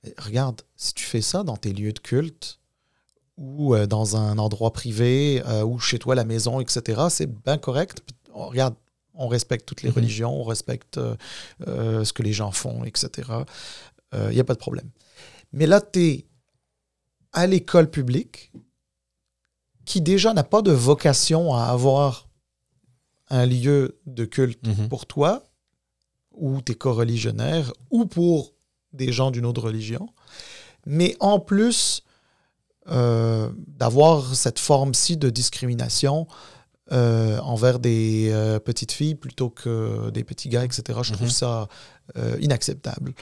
[0.05, 2.59] Mais regarde, si tu fais ça dans tes lieux de culte
[3.37, 7.59] ou euh, dans un endroit privé ou chez toi à la maison, etc., c'est bien
[7.59, 8.03] correct.
[8.35, 8.75] On- regarde,
[9.15, 9.97] on respecte toutes les Mhm.
[9.97, 10.99] religions, on respecte
[11.67, 13.31] ce que les gens font, etc.
[14.12, 14.91] Il n'y a pas de problème.
[15.53, 16.27] Mais là, tu es
[17.33, 18.53] à l'école publique
[19.85, 22.26] qui déjà n'a pas de vocation à avoir
[23.31, 24.89] un lieu de culte Mhm.
[24.89, 25.49] pour toi
[26.33, 28.53] ou tes co-religionnaires ou pour
[28.93, 30.09] des gens d'une autre religion.
[30.87, 32.03] Mais en plus
[32.89, 36.29] euh, d'avoir cette forme-ci de discrimination
[36.93, 41.33] euh, envers des euh, petites filles plutôt que des petits gars, etc., je trouve Mhm.
[41.33, 41.69] ça
[42.39, 43.12] inacceptable.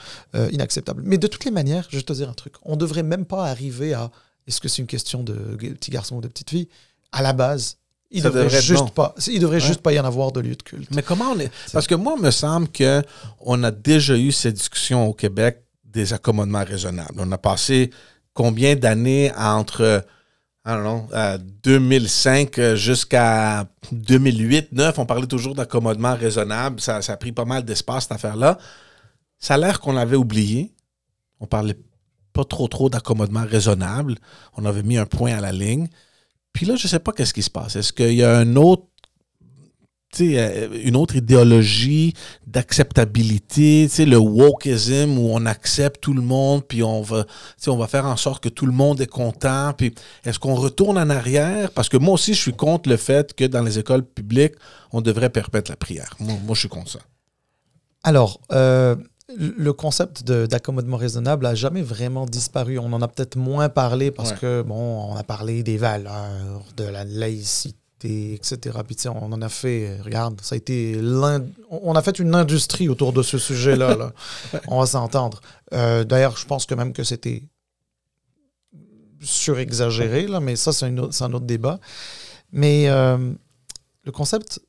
[0.53, 1.03] Inacceptable.
[1.07, 3.47] Mais de toutes les manières, je vais te dire un truc, on devrait même pas
[3.47, 4.11] arriver à
[4.47, 6.69] est-ce que c'est une question de petits garçons ou de petites filles?
[7.13, 7.79] À la base,
[8.11, 8.89] il Ça devrait juste non.
[8.89, 9.61] pas, il devrait Ouais.
[9.67, 10.89] juste pas y en avoir de lieu de culte.
[10.95, 11.51] Mais comment on est.
[11.73, 13.03] Parce que moi, il me semble que
[13.41, 17.15] on a déjà eu cette discussion au Québec des accommodements raisonnables.
[17.19, 17.91] On a passé
[18.35, 20.05] combien d'années entre
[20.67, 26.81] I don't know, euh, 2005 euh, jusqu'à 2008-2009, on parlait toujours d'accommodement raisonnable.
[26.81, 28.59] Ça, ça a pris pas mal d'espace, cette affaire-là.
[29.39, 30.73] Ça a l'air qu'on l'avait oublié.
[31.41, 31.77] On parlait
[32.33, 34.17] pas trop trop d'accommodement raisonnable.
[34.57, 35.89] On avait mis un point à la ligne.
[36.55, 37.77] Puis là, je sais pas qu'est-ce qui se passe.
[37.77, 38.87] Est-ce qu'il y a autre
[40.21, 42.15] euh, une autre idéologie
[42.47, 47.27] d'acceptabilité, le wokeism où on accepte tout le monde, puis on va,
[47.67, 49.73] on va faire en sorte que tout le monde est content.
[49.77, 51.71] Puis est-ce qu'on retourne en arrière?
[51.73, 54.55] Parce que moi aussi, je suis contre le fait que dans les écoles publiques,
[54.93, 56.15] on devrait permettre la prière.
[56.21, 57.01] Moi, moi je suis contre ça.
[58.05, 58.97] Alors, euh,
[59.37, 62.79] le concept de- d'accommodement raisonnable n'a jamais vraiment disparu.
[62.79, 64.37] On en a peut-être moins parlé parce Ouais.
[64.39, 68.79] que, bon, on a parlé des valeurs, de la laïcité, etc.
[68.87, 71.01] Puis, on en a fait, regarde, ça a été
[71.71, 73.97] On a fait une industrie autour de ce sujet-là.
[73.97, 74.13] là.
[74.69, 75.41] On va s'entendre.
[75.73, 77.43] Euh, D'ailleurs, je pense que même que c'était.
[79.23, 81.81] surexagéré, là, mais ça, c'est un, autre- c'est un autre débat.
[82.53, 83.33] Mais euh,
[84.05, 84.61] le concept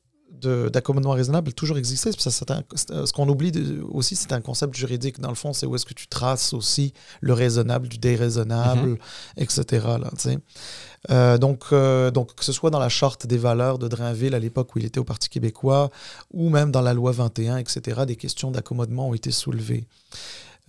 [0.42, 2.10] d'accommodement raisonnable toujours existé.
[2.16, 5.20] Ça, un- c'est un- ce qu'on oublie de- aussi, c'est un concept juridique.
[5.20, 8.98] Dans le fond, c'est où est-ce que tu traces aussi le raisonnable du déraisonnable,
[9.36, 9.64] etc.
[10.00, 10.38] Là, tu sais.
[11.10, 14.38] Euh, donc, euh, donc, que ce soit dans la charte des valeurs de Drainville à
[14.38, 15.90] l'époque où il était au Parti québécois,
[16.32, 19.86] ou même dans la loi 21, etc., des questions d'accommodement ont été soulevées.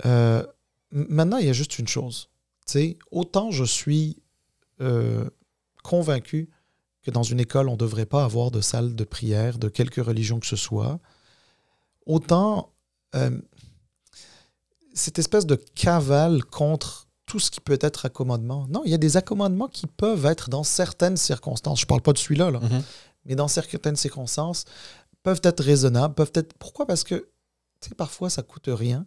[0.06, 0.44] Euh,
[0.92, 2.30] maintenant, il y a juste une chose.
[2.68, 4.18] Tu sais, autant je suis
[4.80, 5.26] euh,
[5.84, 6.50] convaincu
[7.08, 10.02] que dans une école, on ne devrait pas avoir de salle de prière de quelque
[10.02, 11.00] religion que ce soit,
[12.06, 12.74] autant
[13.16, 13.40] euh,
[14.94, 18.68] cette espèce de cavale contre tout ce qui peut être accommodement.
[18.70, 21.80] Non, il y a des accommodements qui peuvent être dans certaines circonstances.
[21.80, 22.84] Je ne parle pas de celui-là, là, Mhm.
[23.26, 24.66] mais dans certaines circonstances,
[25.24, 26.54] peuvent être raisonnables, peuvent être...
[26.58, 26.86] Pourquoi?
[26.86, 27.16] Parce que,
[27.80, 29.06] tu sais, parfois, ça coûte rien,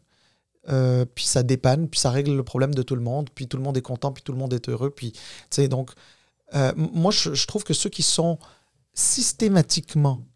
[0.71, 3.59] euh, puis ça dépanne, puis ça règle le problème de tout le monde, puis tout
[3.59, 5.91] le monde est content, puis tout le monde est heureux, puis, tu sais, donc,
[6.55, 8.39] euh, moi, je, je trouve que ceux qui sont
[8.93, 10.27] systématiquement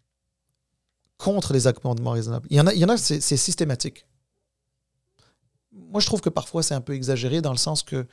[1.17, 4.05] contre les accommodements raisonnables, il y en a, il y en a c'est systématique.
[5.71, 8.05] Moi, je trouve que parfois, c'est un peu exagéré dans le sens que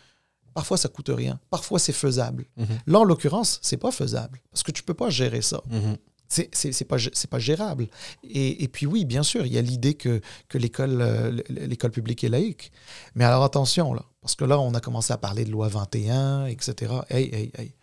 [0.55, 2.47] parfois, ça coûte rien, parfois, c'est faisable.
[2.57, 2.67] Mhm.
[2.87, 5.97] Là, en l'occurrence, c'est pas faisable, parce que tu peux pas gérer ça Mhm.
[6.29, 7.89] c'est c'est pas c'est pas gérable
[8.25, 11.91] et, et puis oui bien sûr il y a l'idée que, que l'école euh, l'école
[11.91, 12.73] publique est laïque
[13.15, 16.47] mais alors attention là parce que là on a commencé à parler de loi 21
[16.47, 17.75] etc hey hey hey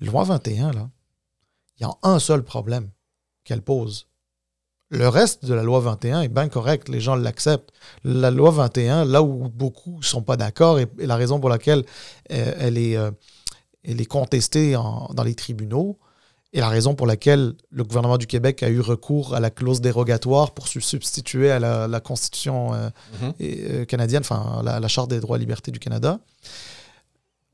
[0.00, 0.90] loi 21 là
[1.78, 2.90] il y a un seul problème
[3.44, 4.06] qu'elle pose.
[4.90, 7.72] Le reste de la loi 21 est bien correct les gens l'acceptent.
[8.04, 11.84] La loi 21 là où beaucoup sont pas d'accord et, et la raison pour laquelle
[12.30, 13.10] euh, elle est euh,
[13.82, 15.98] elle est contestée en- dans les tribunaux
[16.52, 19.80] et la raison pour laquelle le gouvernement du Québec a eu recours à la clause
[19.80, 22.88] dérogatoire pour se substituer à la, la Constitution euh,
[23.20, 23.32] Mhm.
[23.40, 26.20] euh, canadienne, enfin la, la Charte des droits et libertés du Canada,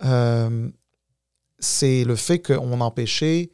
[0.05, 0.69] euh,
[1.61, 3.51] c'est le fait qu'on empêchait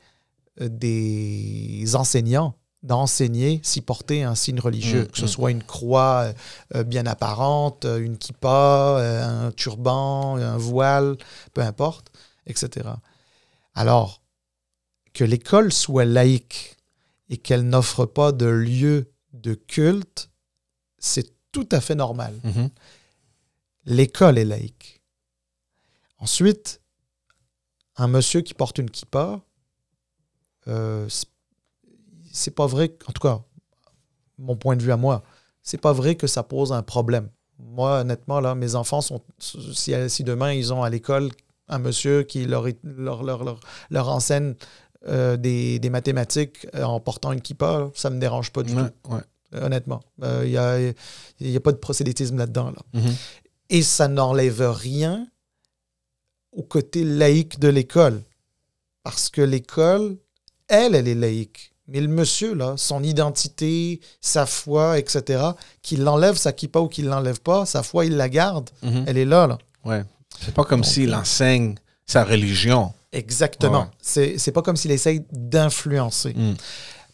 [0.60, 5.28] euh, des enseignants d'enseigner s'y porter un signe religieux, Mm, que ce mm.
[5.28, 6.32] soit une croix
[6.74, 11.16] euh, bien apparente, euh, une kippa, euh, un turban, un voile,
[11.52, 12.12] peu importe,
[12.46, 12.88] etc.
[13.74, 14.22] Alors,
[15.12, 16.76] que l'école soit laïque
[17.28, 20.30] et qu'elle n'offre pas de lieu de culte,
[20.98, 22.34] c'est tout à fait normal.
[22.44, 22.70] Mhm.
[23.86, 25.02] L'école est laïque.
[26.18, 26.80] Ensuite,
[27.96, 29.40] un monsieur qui porte une kippa,
[30.68, 31.06] euh,
[32.32, 33.40] c'est- pas vrai, en tout cas,
[34.38, 35.22] mon point de vue à moi,
[35.62, 37.28] c'est pas vrai que ça pose un problème.
[37.58, 39.22] Moi, honnêtement, là, mes enfants sont.
[39.38, 41.30] Si, si demain ils ont à l'école
[41.68, 44.54] un monsieur qui leur, leur, leur, leur, leur enseigne
[45.08, 48.74] euh, des, des mathématiques euh, en portant une kippa, là, ça me dérange pas du
[48.74, 49.62] Ouais, tout, ouais.
[49.62, 50.00] honnêtement.
[50.22, 50.78] Il n'y a,
[51.40, 52.70] y a pas de procédétisme là-dedans.
[52.72, 53.00] Là.
[53.00, 53.14] Mhm.
[53.70, 55.26] Et ça n'enlève rien
[56.56, 58.22] au côté laïque de l'école.
[59.04, 60.16] Parce que l'école,
[60.66, 61.72] elle, elle est laïque.
[61.86, 65.44] Mais le monsieur, là, son identité, sa foi, etc.,
[65.82, 68.70] qu'il l'enlève sa kippa ou qu'il l'enlève pas, sa foi, il la garde.
[68.82, 69.04] Mhm.
[69.06, 69.58] Elle est là, là.
[69.84, 70.02] Ouais.
[70.40, 72.92] C'est pas comme s'il euh, enseigne sa religion.
[73.12, 73.82] Exactement.
[73.82, 73.90] Ouais.
[74.00, 76.34] C'est c'est pas comme s'il essaye d'influencer.
[76.34, 76.54] Mm.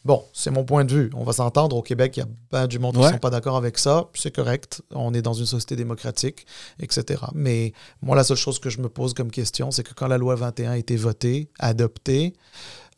[0.05, 1.11] Bon, c'est mon point de vue.
[1.15, 1.77] On va s'entendre.
[1.77, 3.13] Au Québec, il y a ben du monde qui ne Ouais.
[3.13, 4.09] sont pas d'accord avec ça.
[4.15, 4.83] C'est correct.
[4.93, 6.45] On est dans une société démocratique,
[6.81, 7.23] etc.
[7.35, 10.19] Mais moi, la seule chose que je me pose comme question, c'est que quand la
[10.19, 12.33] loi 21 a été votée, adoptée,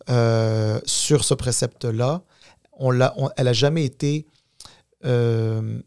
[0.09, 2.23] euh, sur ce précepte-là,
[2.73, 4.27] on l'a- on- elle n'a jamais été
[5.05, 5.81] euh,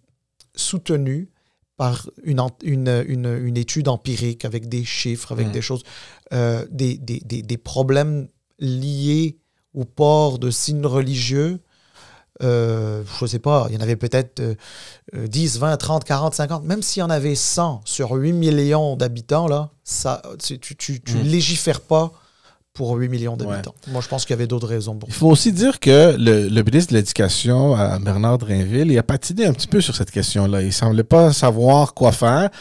[0.55, 1.29] soutenue
[1.77, 5.51] par une, en- une, une- une étude empirique avec des chiffres, avec Mm.
[5.51, 5.83] des choses,
[6.33, 8.27] euh, des, des- des- des problèmes
[8.59, 9.37] liés
[9.73, 11.59] au port de signes religieux.
[12.43, 14.53] Euh, je ne sais pas, il y en avait peut-être euh,
[15.15, 16.63] euh, 10, 20, 30, 40, 50.
[16.65, 21.01] Même s'il y en avait 100 sur 8 millions d'habitants, là, ça, tu tu, tu,
[21.01, 21.21] tu Mm.
[21.23, 22.11] légifères pas
[22.73, 23.73] pour 8 millions d'habitants.
[23.87, 26.47] Moi, je pense qu'il y avait d'autres raisons pour Il faut aussi dire que le,
[26.47, 30.61] le ministre de l'Éducation, Bernard Drainville, il a patiné un petit peu sur cette question-là.
[30.61, 32.51] Il semblait pas savoir quoi faire.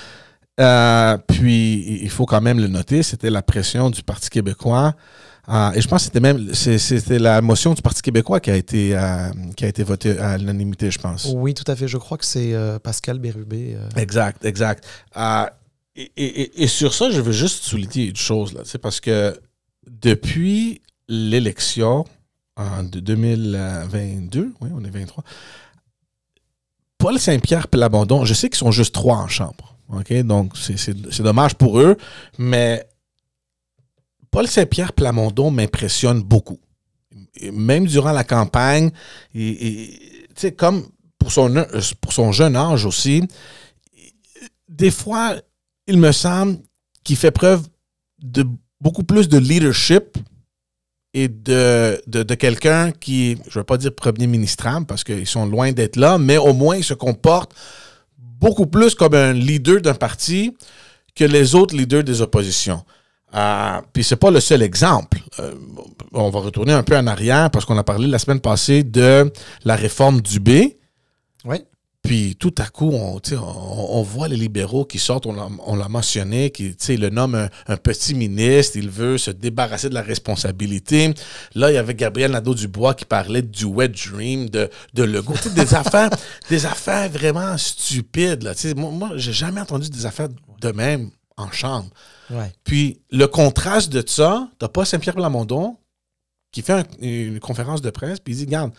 [0.58, 4.94] Euh, puis, il faut quand même le noter, c'était la pression du Parti québécois.
[5.48, 8.56] Euh, et je pense que c'était même c'était la motion du Parti québécois qui a
[8.56, 11.30] été, euh, qui a été votée à l'unanimité, je pense.
[11.34, 11.86] Oui, tout à fait.
[11.86, 13.76] Je crois que c'est euh, Pascal Bérubé.
[13.76, 14.84] euh, Exact, exact.
[15.16, 15.46] Euh,
[15.94, 19.38] et, et- et sur ça, je veux juste souligner une chose, là, c'est parce que
[19.88, 22.04] depuis l'élection
[22.56, 25.22] en de 2022, oui, on est 23,
[26.98, 29.76] Paul Saint-Pierre et l'abandon, je sais qu'ils sont juste trois en chambre.
[29.92, 30.12] OK?
[30.22, 31.96] Donc, c'est dommage pour eux,
[32.38, 32.86] mais
[34.36, 36.60] Paul Saint-Pierre Plamondon m'impressionne beaucoup.
[37.54, 38.90] Même durant la campagne,
[39.34, 39.88] et,
[40.58, 40.86] comme
[41.18, 43.26] pour son, jeune âge aussi,
[44.68, 45.36] des fois,
[45.86, 46.58] il me semble
[47.02, 47.66] qu'il fait preuve
[48.22, 48.46] de
[48.78, 50.18] beaucoup plus de leadership
[51.14, 55.26] et de, de, de quelqu'un qui, je ne veux pas dire premier ministrable parce qu'ils
[55.26, 57.54] sont loin d'être là, mais au moins il se comporte
[58.18, 60.54] beaucoup plus comme un leader d'un parti
[61.14, 62.84] que les autres leaders des oppositions.
[63.36, 65.18] Euh, puis c'est pas le seul exemple.
[65.40, 65.54] Euh,
[66.12, 69.30] on va retourner un peu en arrière parce qu'on a parlé la semaine passée de
[69.64, 70.50] la réforme du B.
[71.44, 71.58] Oui.
[72.06, 76.50] Puis tout à coup, on, on, on voit les libéraux qui sortent, on l'a mentionné,
[76.50, 81.12] qui le nomme un, un, petit ministre, il veut se débarrasser de la responsabilité.
[81.56, 85.34] Là, il y avait Gabriel Nadeau-Dubois qui parlait du wet dream, de, de Legault.
[85.56, 86.10] des affaires
[86.48, 88.44] des affaires vraiment stupides.
[88.44, 88.52] Là.
[88.76, 90.28] moi, moi j'ai jamais entendu des affaires
[90.60, 91.88] de même en chambre.
[92.64, 95.76] Puis le contraste de ça, t'as pas Saint-Pierre Plamondon
[96.52, 98.72] qui fait un, une conférence de presse, puis il dit, regarde,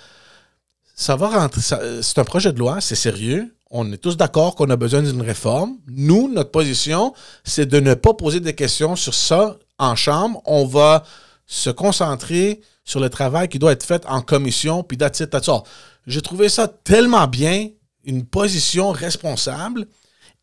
[0.95, 1.61] ça va rentrer.
[2.01, 3.55] C'est un projet de loi, c'est sérieux.
[3.69, 5.77] On est tous d'accord qu'on a besoin d'une réforme.
[5.87, 10.41] Nous, notre position, c'est de ne pas poser des questions sur ça en chambre.
[10.45, 11.03] On va
[11.45, 15.61] se concentrer sur le travail qui doit être fait en commission, puis that's all.
[16.07, 17.69] J'ai trouvé ça tellement bien,
[18.05, 19.85] une position responsable.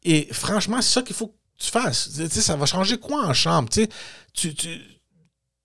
[0.05, 2.11] Et franchement, c'est ça qu'il faut tu fasses.
[2.29, 3.69] Ça va changer quoi en chambre?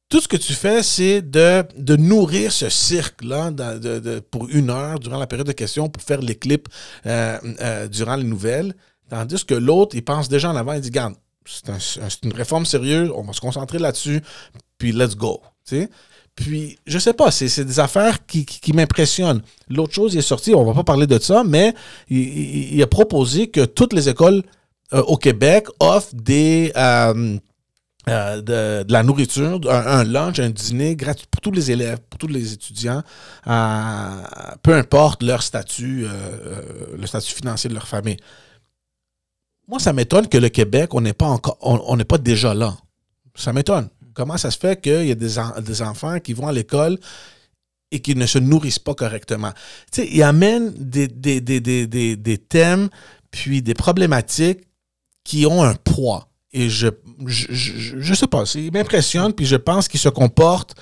[0.09, 3.51] Tout ce que tu fais, c'est de, nourrir ce cirque-là
[4.31, 6.67] pour une heure durant la période de questions pour faire les clips
[7.05, 8.75] euh, euh, durant les nouvelles.
[9.09, 11.77] Tandis que l'autre, il pense déjà en avant, il dit, garde, c'est un,
[12.23, 14.21] une réforme sérieuse, on va se concentrer là-dessus,
[14.77, 15.41] puis let's go.
[16.35, 19.41] Puis, je sais pas, c'est des affaires qui, m'impressionnent.
[19.67, 21.73] L'autre chose, il est sorti, on va pas parler de ça, mais
[22.09, 24.43] il, a proposé que toutes les écoles
[24.91, 26.71] au Québec offrent des...
[26.75, 27.39] Euh,
[28.09, 28.41] euh,
[28.83, 32.27] de, la nourriture, un, un, lunch, un dîner gratuit pour tous les élèves, pour tous
[32.27, 33.03] les étudiants,
[33.45, 34.21] euh,
[34.63, 38.17] peu importe leur statut, euh, le statut financier de leur famille.
[39.67, 42.75] Moi, ça m'étonne que le Québec, on n'est pas encore, on n'est pas déjà là.
[43.35, 43.89] Ça m'étonne.
[44.13, 46.97] Comment ça se fait qu'il y a des, des enfants qui vont à l'école
[47.91, 49.51] et qui ne se nourrissent pas correctement?
[49.91, 52.89] Tu sais, ils amènent des, des, des, des thèmes
[53.29, 54.61] puis des problématiques
[55.29, 56.27] qui ont un poids.
[56.53, 56.87] Et je,
[57.27, 60.73] je, je, je sais pas, il m'impressionne, puis je pense qu'il se comporte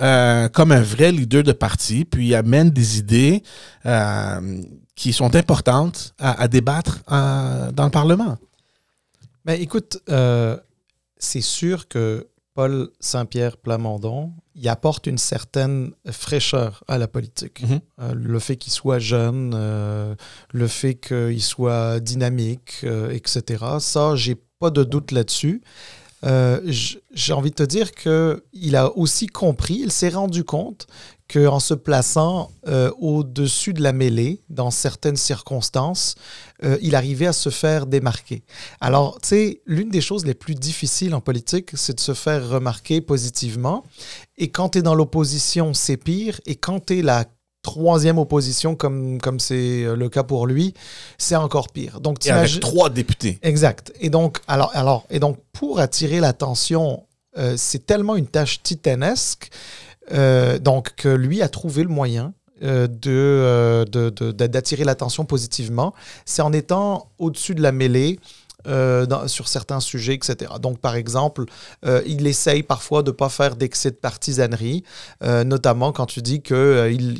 [0.00, 3.44] euh, comme un vrai leader de parti, puis il amène des idées
[3.86, 4.60] euh,
[4.96, 8.38] qui sont importantes à, débattre euh, dans le Parlement.
[9.44, 9.98] Mais écoute,
[11.16, 17.62] c'est sûr que Paul Saint-Pierre Plamondon, il apporte une certaine fraîcheur à la politique.
[17.62, 17.80] -hmm.
[18.00, 20.14] euh, le fait qu'il soit jeune, euh,
[20.52, 23.64] le fait qu'il soit dynamique, euh, etc.
[23.80, 25.62] Ça, j'ai pas de doute là-dessus.
[26.24, 30.86] J'ai envie de te dire qu'il a aussi compris, il s'est rendu compte
[31.32, 36.14] qu'en se plaçant euh, au-dessus de la mêlée, dans certaines circonstances,
[36.64, 38.42] euh, il arrivait à se faire démarquer.
[38.80, 42.48] Alors, tu sais, l'une des choses les plus difficiles en politique, c'est de se faire
[42.48, 43.84] remarquer positivement.
[44.36, 46.40] Et quand tu es dans l'opposition, c'est pire.
[46.44, 47.24] Et quand tu es la
[47.62, 50.74] troisième opposition, comme comme c'est le cas pour lui,
[51.16, 52.00] c'est encore pire.
[52.00, 53.38] Donc, et avec trois députés.
[53.42, 53.92] Exact.
[54.00, 57.04] Et donc, alors, alors, et donc pour attirer l'attention,
[57.38, 59.50] euh, c'est tellement une tâche titanesque,
[60.10, 65.94] euh, donc lui a trouvé le moyen euh, de, de, de, d'attirer l'attention positivement.
[66.24, 68.20] C'est en étant au-dessus de la mêlée,
[68.66, 70.52] euh, dans, sur certains sujets, etc.
[70.60, 71.44] Donc, par exemple,
[71.84, 74.84] euh, il essaye parfois de ne pas faire d'excès de partisanerie,
[75.24, 76.56] euh, notamment quand tu dis qu'il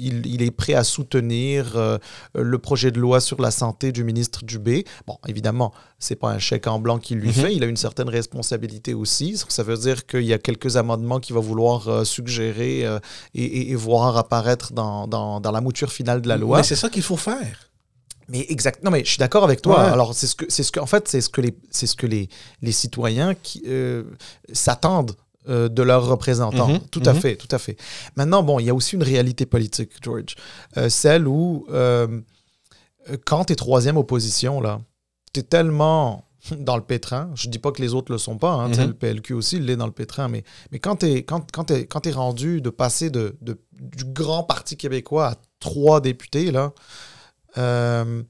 [0.00, 1.98] il, il, est prêt à soutenir
[2.35, 4.85] le projet de loi sur la santé du ministre Dubé.
[5.07, 7.42] Bon, évidemment, c'est pas un chèque en blanc qu'il lui -hmm.
[7.42, 9.37] fait, il a une certaine responsabilité aussi.
[9.48, 12.98] Ça veut dire qu'il y a quelques amendements qu'il va vouloir suggérer et,
[13.35, 16.59] et, et, voir apparaître dans, dans, dans la mouture finale de la loi.
[16.59, 17.71] Mais c'est ça qu'il faut faire.
[18.33, 18.83] Mais exact.
[18.83, 19.77] Non, mais je suis d'accord avec toi.
[19.85, 19.90] Ouais.
[19.97, 21.97] Alors, c'est ce que, c'est ce que, en fait, c'est ce que les, c'est ce
[22.01, 22.29] que les,
[22.62, 24.05] les citoyens qui euh,
[24.53, 25.14] s'attendent
[25.49, 26.68] euh, de leurs représentants.
[26.68, 26.88] Mhm, Mm -hmm.
[26.95, 27.16] Tout mm -hmm.
[27.18, 27.77] à fait, tout à fait.
[28.16, 30.33] Maintenant, bon, il y a aussi une réalité politique, George.
[30.79, 31.66] Euh, celle où,
[33.28, 34.74] quand tu es troisième opposition, là,
[35.33, 36.24] tu es tellement
[36.70, 37.30] dans le pétrin.
[37.35, 38.55] Je dis pas que les autres le sont pas.
[38.59, 38.87] Hein, mm -hmm.
[38.93, 40.26] Le PLQ aussi, il est dans le pétrin.
[40.33, 43.53] Mais, mais quand tu es, quand, quand es, quand es rendu de passer de, de,
[43.99, 45.35] du grand Parti québécois à
[45.66, 46.72] trois députés, là,
[47.59, 48.22] euh,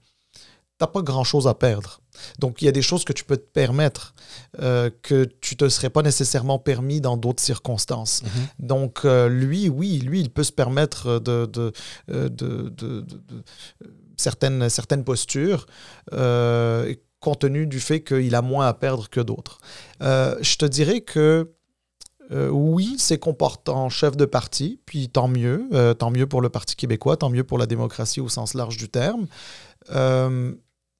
[0.78, 2.00] t'as pas grand chose à perdre.
[2.38, 4.14] Donc, il y a des choses que tu peux te permettre
[4.60, 8.22] euh, que tu te serais pas nécessairement permis dans d'autres circonstances.
[8.22, 8.66] Mm -hmm.
[8.66, 11.72] Donc, euh, lui, oui, lui, il peut se permettre de, de,
[12.08, 13.06] de, de
[14.16, 15.66] certaines, certaines postures
[17.20, 19.58] compte tenu du fait qu'il a moins à perdre que d'autres.
[20.00, 21.52] Je te dirais que
[22.30, 26.48] euh, oui, c'est comportant chef de parti, puis tant mieux, euh, tant mieux pour le
[26.48, 29.26] Parti québécois, tant mieux pour la démocratie au sens large du terme.
[29.90, 30.52] Euh,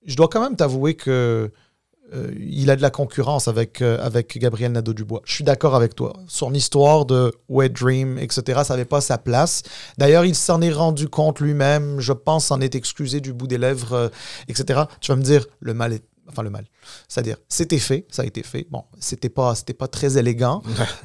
[0.05, 1.51] je dois quand même t'avouer que
[2.39, 5.23] il a de la concurrence avec, avec Gabriel Nadeau-Dubois.
[5.25, 6.13] Je suis d'accord avec toi.
[6.27, 9.63] Son histoire de Wet Dream, etc., ça n'avait pas sa place.
[9.97, 13.57] D'ailleurs, il s'en est rendu compte lui-même, je pense, s'en est excusé du bout des
[13.57, 14.11] lèvres,
[14.47, 14.83] etc.
[15.01, 16.67] Tu vas me dire, le mal est enfin le mal.
[17.09, 18.67] C'est-à-dire, c'était fait, ça a été fait.
[18.71, 20.63] Bon, c'était pas, c'était pas très élégant.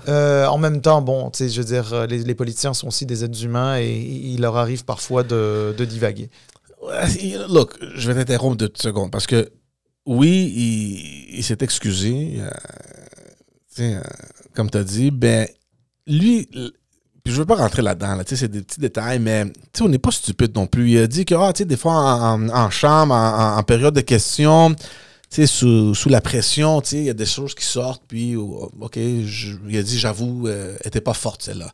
[0.07, 3.43] en même temps, bon, tu sais, je veux dire, les, politiciens sont aussi des êtres
[3.43, 6.30] humains et il leur arrive parfois de, de divaguer.
[7.49, 9.51] Look, je vais t'interrompre deux secondes parce que
[10.07, 12.39] oui, il, s'est excusé.
[12.39, 12.49] Euh,
[13.80, 14.01] euh,
[14.53, 15.47] comme tu as dit, ben,
[16.07, 16.47] lui,
[17.24, 19.45] puis je veux pas rentrer là-dedans, là, c'est des petits détails, mais
[19.82, 20.91] on n'est pas stupide non plus.
[20.91, 24.74] Il a dit que ah, des fois en, chambre, en, période de questions,
[25.30, 29.99] sous, la pression, il y a des choses qui sortent, puis OK, il a dit
[29.99, 31.71] j'avoue, euh, elle était pas forte celle-là.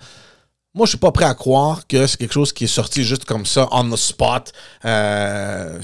[0.76, 3.26] Moi, je suis pas prêt à croire que c'est quelque chose qui est sorti juste
[3.26, 4.52] comme ça, on the spot,
[4.86, 5.80] euh,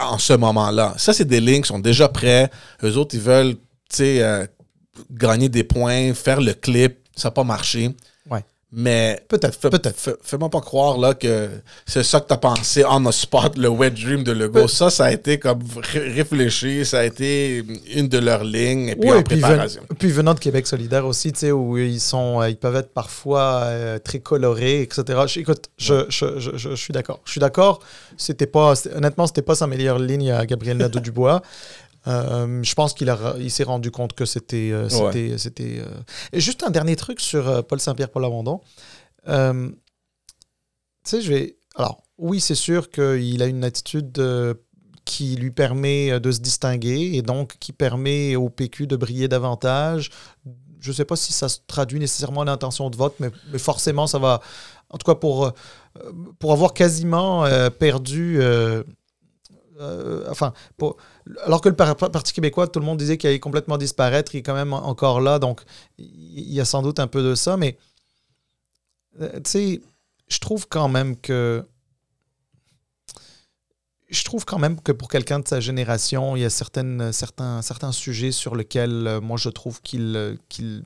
[0.00, 0.94] en ce moment-là.
[0.98, 2.50] Ça, c'est des lignes qui sont déjà prêts.
[2.82, 3.54] Eux autres, ils veulent,
[4.00, 4.46] euh,
[5.12, 6.98] gagner des points, faire le clip.
[7.14, 7.94] Ça n'a pas marché.
[8.72, 10.18] Mais peut-être, peut-être.
[10.22, 11.48] Fais-moi pas croire là que
[11.86, 14.66] c'est ça que tu as pensé on the spot, le wet dream de Legault.
[14.66, 15.62] Ça, ça a été comme
[15.94, 17.64] réfléchi, ça a été
[17.94, 19.82] une de leurs lignes et puis en préparation.
[19.98, 22.92] Puis, venant de Québec solidaire aussi, tu sais, où ils sont, euh, ils peuvent être
[22.92, 25.04] parfois euh, très colorés, etc.
[25.36, 27.20] écoute, je, je, je, je, suis d'accord.
[27.24, 27.78] Je suis d'accord.
[28.16, 31.40] C'était pas, honnêtement, c'était pas sa meilleure ligne à Gabriel Nadeau-Dubois.
[32.06, 34.70] Euh, je pense qu'il il s'est rendu compte que c'était.
[34.72, 38.60] Euh, c'était, c'était euh, juste un dernier truc sur Paul Saint-Pierre, Paul Abandon.
[39.26, 39.32] tu
[41.04, 41.58] sais, je vais.
[41.74, 44.22] Alors, oui, c'est sûr qu'il a une attitude
[45.04, 50.10] qui lui permet de se distinguer et donc qui permet au PQ de briller davantage.
[50.80, 53.58] Je ne sais pas si ça se traduit nécessairement en intention de vote, mais, mais,
[53.58, 54.40] forcément, ça va.
[54.88, 55.52] En tout cas, pour,
[56.38, 57.44] pour avoir quasiment
[57.78, 58.40] perdu.
[60.30, 60.96] enfin, pour
[61.44, 64.42] alors que le Parti québécois, tout le monde disait qu'il allait complètement disparaître, il est
[64.42, 65.62] quand même encore là, donc
[65.98, 67.78] il y a sans doute un peu de ça, mais
[69.20, 69.80] euh, tu sais,
[70.28, 71.64] je trouve quand même que
[74.08, 77.60] je trouve quand même que pour quelqu'un de sa génération, il y a certaines, certains,
[77.60, 80.14] certains sujets sur lesquels euh, moi je trouve qu'il.
[80.16, 80.84] Euh, qu'il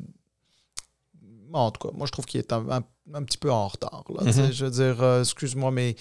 [1.52, 2.82] en tout cas, moi je trouve qu'il est un,
[3.24, 4.04] petit peu en retard.
[4.08, 4.52] Mm-hmm.
[4.52, 5.96] Je veux dire, excuse-moi, mais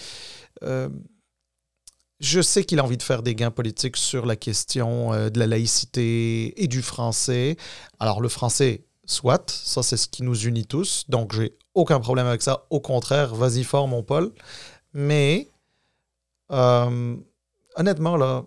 [2.19, 5.39] je sais qu'il a envie de faire des gains politiques sur la question euh, de
[5.39, 7.55] la laïcité et du français.
[7.99, 12.27] Alors, le français, soit, ça c'est ce qui nous unit tous, donc j'ai aucun problème
[12.27, 12.65] avec ça.
[12.69, 14.31] Au contraire, vas-y fort, mon Paul.
[14.93, 15.49] Mais,
[16.51, 17.15] euh,
[17.75, 18.43] honnêtement, là,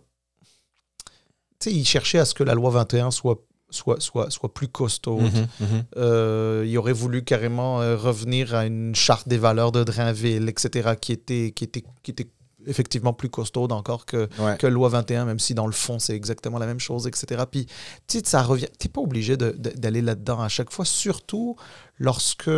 [1.58, 4.68] tu sais, il cherchait à ce que la loi 21 soit soit, soit, soit plus
[4.68, 5.20] costaud.
[5.20, 5.84] Mhm, mhm.
[5.96, 11.12] euh, il aurait voulu carrément revenir à une charte des valeurs de Drainville, etc., qui
[11.12, 12.28] était, qui était, qui était
[12.66, 16.58] effectivement plus costaude encore que, que Loi 21, même si dans le fond, c'est exactement
[16.58, 17.44] la même chose, etc.
[17.50, 17.66] Puis,
[18.06, 18.68] tu sais, ça revient.
[18.78, 21.56] Tu n'es pas obligé d'aller là-dedans à chaque fois, surtout
[21.98, 22.50] lorsque.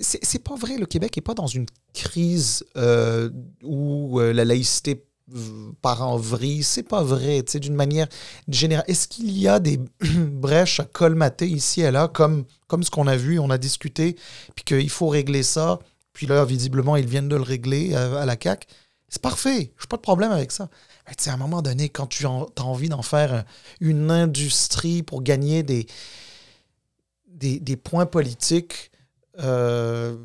[0.00, 3.28] C'est pas vrai, le Québec n'est pas dans une crise euh,
[3.62, 5.04] où euh, la laïcité
[5.82, 6.62] part en vrille.
[6.62, 8.08] C'est pas vrai, tu sais, d'une manière
[8.48, 8.84] générale.
[8.88, 13.06] Est-ce qu'il y a des brèches à colmater ici et là, comme, comme ce qu'on
[13.06, 14.16] a vu, on a discuté,
[14.54, 15.78] puis qu'il faut régler ça
[16.18, 18.66] puis là, visiblement, ils viennent de le régler à, la CAC.
[19.08, 19.70] C'est parfait.
[19.76, 20.68] Je n'ai pas de problème avec ça.
[21.06, 23.44] Mais à un moment donné, quand tu as envie d'en faire
[23.80, 25.86] une industrie pour gagner des,
[27.28, 28.90] des, points politiques,
[29.38, 30.16] euh,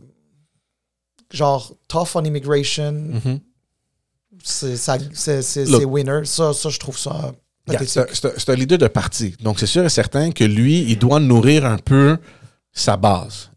[1.31, 3.39] genre tough on immigration, mm-hmm.
[4.43, 6.25] c'est winner.
[6.25, 7.33] Ça, ça, je trouve ça.
[7.67, 9.35] c'est un leader de parti.
[9.43, 12.17] Donc, c'est sûr et certain que lui, il doit nourrir un peu
[12.73, 13.51] sa base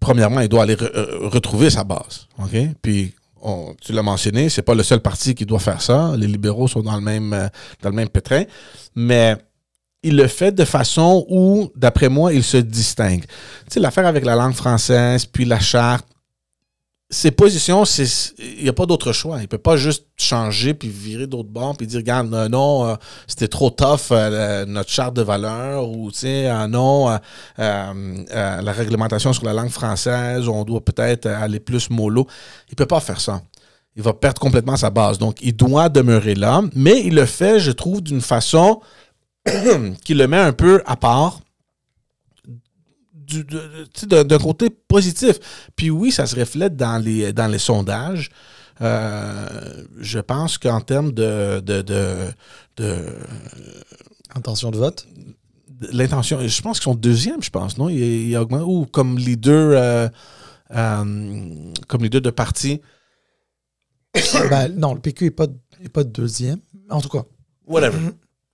[0.00, 2.26] premièrement, il doit aller euh, retrouver sa base.
[2.82, 3.14] Puis,
[3.80, 6.14] tu l'as mentionné, c'est pas le seul parti qui doit faire ça.
[6.16, 7.48] Les libéraux sont dans le même, euh,
[7.82, 8.44] dans le même pétrin.
[8.96, 9.36] Mais
[10.02, 13.22] il le fait de façon où, d'après moi, il se distingue.
[13.22, 16.06] Tu sais, l'affaire avec la langue française, puis la charte,
[17.10, 19.38] ses positions, il n'y a pas d'autre choix.
[19.38, 22.94] Il ne peut pas juste changer puis virer d'autres bords puis dire regarde, non, euh,
[23.26, 27.16] c'était trop tough euh, notre charte de valeur ou tu sais, euh, non,
[27.58, 32.26] la réglementation sur la langue française, on doit peut-être aller plus mollo.
[32.68, 33.42] Il ne peut pas faire ça.
[33.96, 35.18] Il va perdre complètement sa base.
[35.18, 38.80] Donc, il doit demeurer là, mais il le fait, je trouve, d'une façon
[40.04, 41.40] qui le met un peu à part
[44.06, 45.38] d'un côté positif.
[45.76, 48.30] Puis oui, ça se reflète dans les, dans les sondages.
[48.80, 53.08] Euh, je pense qu'en termes de, de,
[54.34, 55.06] Intention de vote?
[55.92, 57.88] L'intention, je pense qu'ils sont deuxième, je pense, non?
[57.88, 60.08] Il, augmente, ou comme leader, euh,
[60.74, 62.80] euh, comme leader de parti.
[64.50, 65.46] ben, non, le PQ n'est pas,
[65.84, 66.58] est pas deuxième.
[66.90, 67.24] En tout cas,
[67.66, 67.98] Whatever.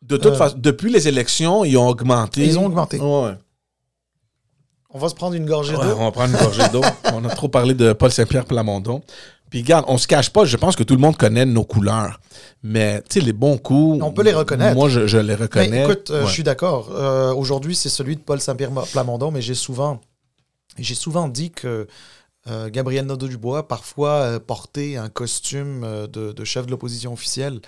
[0.02, 2.44] De toute façon, depuis les élections, ils ont augmenté.
[2.44, 2.98] Ils ont augmenté.
[2.98, 3.34] Ouais.
[4.92, 5.96] On va se prendre une gorgée Ouais, d'eau.
[5.98, 6.82] on va prendre une gorgée d'eau.
[7.14, 9.02] on a trop parlé de Paul Saint-Pierre Plamondon.
[9.50, 12.20] Puis regarde, on se cache pas, je pense que tout le monde connaît nos couleurs.
[12.62, 14.00] Mais tu sais, les bons coups.
[14.02, 14.74] On peut les reconnaître.
[14.76, 15.82] Moi, je, je les Mais reconnais.
[15.84, 16.26] écoute, euh, Ouais.
[16.28, 16.90] je suis d'accord.
[16.92, 20.00] Euh, Aujourd'hui, c'est celui de Paul Saint-Pierre Plamondon, mais j'ai souvent,
[20.78, 21.88] j'ai souvent dit que
[22.46, 27.60] euh, Gabriel Nadeau-Dubois parfois euh, portait un costume euh, de, de chef de l'opposition officielle,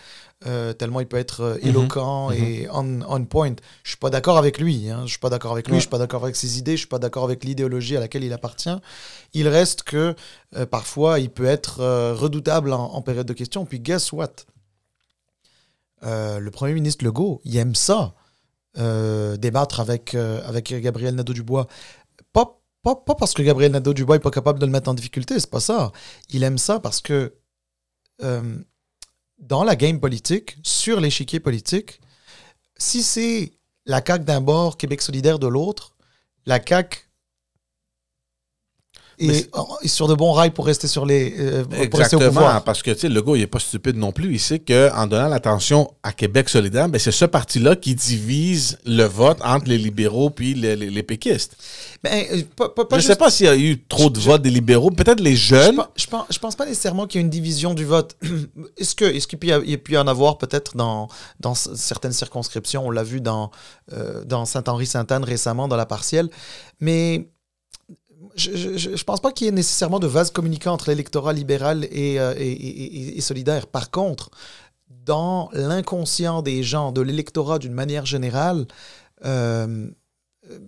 [0.47, 1.69] euh, tellement il peut être Mhm.
[1.69, 3.55] éloquent et on, on point.
[3.85, 4.89] Je suis pas d'accord avec lui.
[4.91, 5.03] Hein.
[5.05, 5.75] Je suis pas d'accord avec lui.
[5.75, 5.79] Ouais.
[5.79, 6.73] Je suis pas d'accord avec ses idées.
[6.73, 8.75] Je suis pas d'accord avec l'idéologie à laquelle il appartient.
[9.35, 10.15] Il reste que
[10.71, 11.81] parfois il peut être
[12.15, 13.65] redoutable en, en période de questions.
[13.67, 14.33] Puis guess what?
[16.03, 18.15] Le premier ministre Legault, il aime ça,
[18.77, 21.69] débattre avec, avec Gabriel Nadeau-Dubois.
[22.83, 25.61] Pas, parce que Gabriel Nadeau-Dubois n'est pas capable de le mettre en difficulté, c'est pas
[25.61, 25.93] ça.
[26.31, 27.35] Il aime ça parce que
[28.23, 28.59] euh,
[29.39, 32.01] dans la game politique, sur l'échiquier politique,
[32.77, 33.53] si c'est
[33.87, 35.97] la CAQ d'un bord, Québec solidaire de l'autre,
[36.47, 37.09] la CAQ
[39.19, 39.51] Est,
[39.83, 42.65] est sur de bons rails pour rester, sur les, euh, pour rester au Exactement, pouvoir.
[42.65, 44.33] parce que tu sais, le gars, il est pas stupide non plus.
[44.33, 49.05] Il sait qu'en donnant l'attention à Québec solidaire, ben, c'est ce parti-là qui divise le
[49.05, 51.57] vote entre les libéraux puis les, les- les péquistes.
[52.03, 54.19] Ben, euh, pas- pas- pas je juste- sais pas s'il y a eu trop de
[54.19, 54.91] Je- votes des libéraux.
[54.91, 55.81] Peut-être les Je, jeunes.
[55.97, 58.17] je, pense, je pense pas nécessairement qu'il y a une division du vote.
[58.79, 61.09] Est-ce que est-ce qu'il peut y a- il peut y en avoir peut-être dans,
[61.39, 62.87] dans certaines circonscriptions?
[62.87, 63.51] On l'a vu dans,
[63.93, 66.29] euh, dans Saint-Henri-Sainte-Anne récemment, dans la partielle.
[66.81, 67.29] Mais
[68.37, 72.19] je, je, pense pas qu'il y ait nécessairement de vase communicant entre l'électorat libéral et,
[72.21, 73.67] euh, et, et- et- et solidaire.
[73.67, 74.31] Par contre,
[74.89, 78.67] dans l'inconscient des gens, de l'électorat d'une manière générale,
[79.25, 79.89] euh,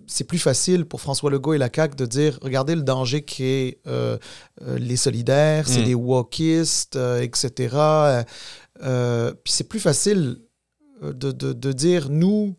[0.07, 3.43] c'est plus facile pour François Legault et la CAQ de dire regardez le danger qui
[3.43, 4.17] est euh,
[4.61, 5.85] euh, les solidaires, c'est Mm.
[5.85, 7.75] des wokistes, euh, etc.
[9.43, 10.39] Puis c'est plus facile
[11.01, 12.55] de, de- de dire nous,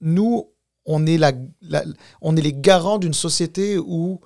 [0.00, 0.49] nous,
[0.92, 1.32] on est, la,
[1.62, 1.84] la-
[2.20, 4.20] on est les garants d'une société où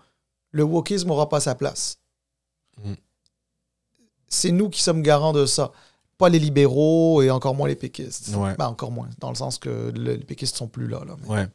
[0.50, 1.98] le wokisme n'aura pas sa place.
[2.82, 2.92] Mm.
[4.28, 5.72] C'est nous qui sommes garants de ça.
[6.18, 8.30] Pas les libéraux et encore moins les péquistes.
[8.36, 8.54] Ouais.
[8.56, 11.04] Ben, encore moins, dans le sens que le- les péquistes sont plus là.
[11.04, 11.16] là.
[11.22, 11.46] Mais- Ouais.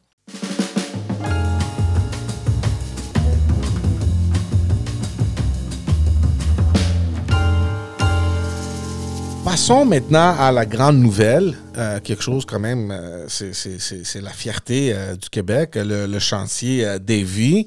[9.44, 14.92] Passons maintenant à la grande nouvelle, euh, quelque chose quand même, euh, c'est- la fierté
[14.92, 17.66] euh, du Québec, le, chantier euh, Davy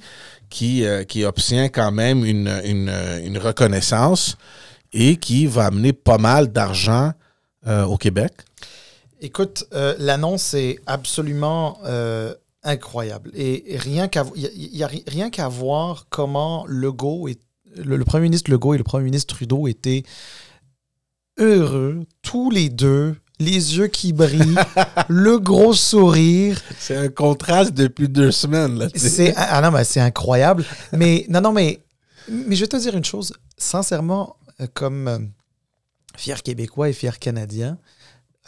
[0.52, 0.86] qui,
[1.26, 2.48] obtient quand même une,
[3.40, 4.38] reconnaissance
[4.94, 7.12] et qui va amener pas mal d'argent
[7.66, 8.34] au Québec.
[9.20, 9.66] Écoute,
[9.98, 11.80] l'annonce est absolument
[12.62, 13.32] incroyable.
[13.34, 16.92] Et, rien qu'à voir comment le,
[17.78, 20.04] le premier ministre Legault et le premier ministre Trudeau étaient
[21.38, 24.56] heureux, tous les deux, les yeux qui brillent,
[25.10, 26.62] le gros sourire.
[26.78, 28.78] C'est un contraste depuis deux semaines.
[28.78, 28.88] Là.
[28.96, 30.66] C'est ah non, mais c'est incroyable.
[30.92, 31.80] Mais non, non, mais
[32.30, 33.34] mais je vais te dire une chose.
[33.58, 35.20] Sincèrement, euh, comme euh,
[36.16, 37.78] fier Québécois et fier Canadien,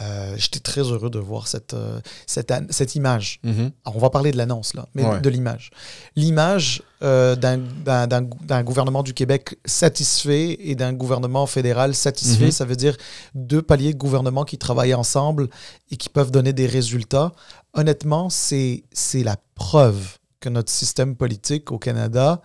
[0.01, 3.39] euh, j'étais très heureux de voir cette euh, cette, an- cette image.
[3.43, 3.71] Mhm.
[3.85, 5.21] Alors, on va parler de l'annonce là, mais Ouais.
[5.21, 5.69] de l'image.
[6.15, 12.51] L'image euh, d'un- gouvernement du Québec satisfait et d'un gouvernement fédéral satisfait, Mhm.
[12.51, 12.97] ça veut dire
[13.35, 15.47] deux paliers de gouvernement qui travaillent ensemble
[15.91, 17.31] et qui peuvent donner des résultats.
[17.73, 22.41] Honnêtement, c'est c'est la preuve que notre système politique au Canada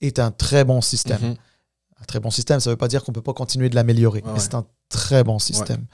[0.00, 1.20] est un très bon système.
[1.22, 1.36] Mhm.
[2.02, 3.74] Un très bon système, ça ne veut pas dire qu'on ne peut pas continuer de
[3.74, 5.84] l'améliorer, Ouais, mais c'est un très bon système.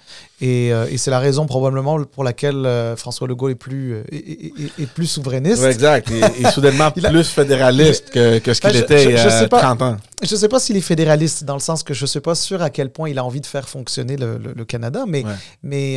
[0.40, 4.04] Et, euh, et c'est la raison probablement pour laquelle euh, François Legault est plus, euh,
[4.12, 5.60] est, est- est- est plus souverainiste.
[5.62, 6.08] Ouais, exact.
[6.10, 9.14] Et, et soudainement a- plus fédéraliste que, que ce qu'il Ben, je- était je- il
[9.14, 9.60] y je a sais pas.
[9.60, 9.96] 30 ans.
[10.22, 12.34] Je ne sais pas s'il est fédéraliste, dans le sens que je ne suis pas
[12.36, 15.24] sûr à quel point il a envie de faire fonctionner le, le- le Canada, mais,
[15.64, 15.96] mais,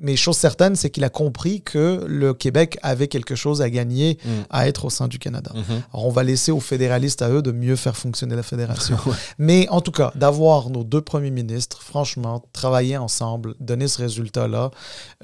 [0.00, 4.18] mais chose certaine, c'est qu'il a compris que le Québec avait quelque chose à gagner
[4.24, 4.28] Mm.
[4.50, 5.52] à être au sein du Canada.
[5.54, 5.82] Mhm.
[5.92, 8.96] Alors, on va laisser aux fédéralistes à eux de mieux faire fonctionner la fédération.
[9.38, 14.70] Mais en tout cas, d'avoir nos deux premiers ministres, franchement, travailler ensemble, donner ce résultat-là,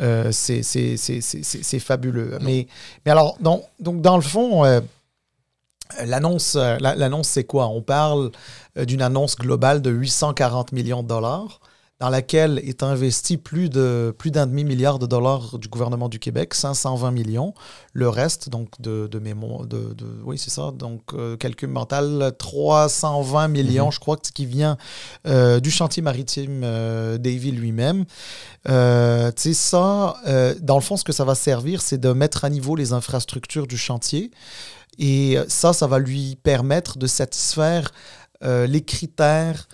[0.01, 0.62] euh, c'est-
[1.81, 2.39] fabuleux.
[2.41, 2.66] Mais,
[3.05, 4.81] mais alors, donc, donc, dans le fond, euh,
[6.05, 6.79] l'annonce, euh,
[7.22, 7.68] c'est quoi?
[7.68, 8.31] On parle
[8.79, 11.61] euh, d'une annonce globale de 840 millions de dollars
[12.01, 16.18] dans laquelle est investi plus de plus d'un demi milliard de dollars du gouvernement du
[16.18, 17.55] Québec, 520 millions.
[17.92, 22.32] Le reste, donc de, de mémoire, de, de- oui c'est ça, donc euh, calcul mental,
[22.36, 23.92] 320 millions, Mhm.
[23.92, 24.76] je crois, que- qui vient
[25.26, 28.05] euh, du chantier maritime euh, Davy lui-même.
[28.68, 30.16] Euh, tu sais ça,
[30.61, 33.66] dans le fond, ce que ça va servir, c'est de mettre à niveau les infrastructures
[33.66, 34.30] du chantier.
[34.99, 37.90] Et ça, ça va lui permettre de satisfaire
[38.42, 39.68] les critères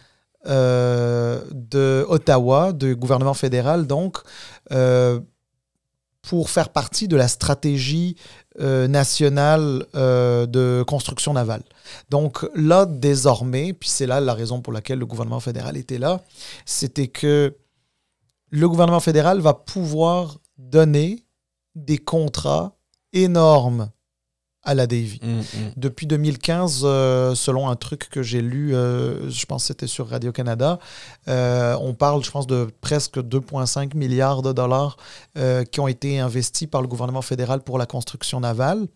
[0.44, 4.18] de Ottawa, du gouvernement fédéral, donc,
[6.22, 8.16] pour faire partie de la stratégie
[8.58, 11.62] nationale de construction navale.
[12.10, 16.22] Donc là, désormais, puis c'est là la raison pour laquelle le gouvernement fédéral était là,
[16.66, 17.56] c'était que
[18.50, 21.24] le gouvernement fédéral va pouvoir donner
[21.74, 22.76] des contrats
[23.12, 23.90] énormes
[24.70, 25.18] à la Davy.
[25.20, 25.42] Mm, mm.
[25.76, 30.08] Depuis 2015, euh, selon un truc que j'ai lu, euh, je pense que c'était sur
[30.08, 30.78] Radio-Canada,
[31.26, 34.96] euh, on parle, je pense, de presque 2,5 milliards de dollars
[35.72, 38.86] qui ont été investis par le gouvernement fédéral pour la construction navale.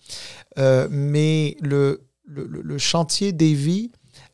[0.91, 3.91] mais le, le, le chantier Davy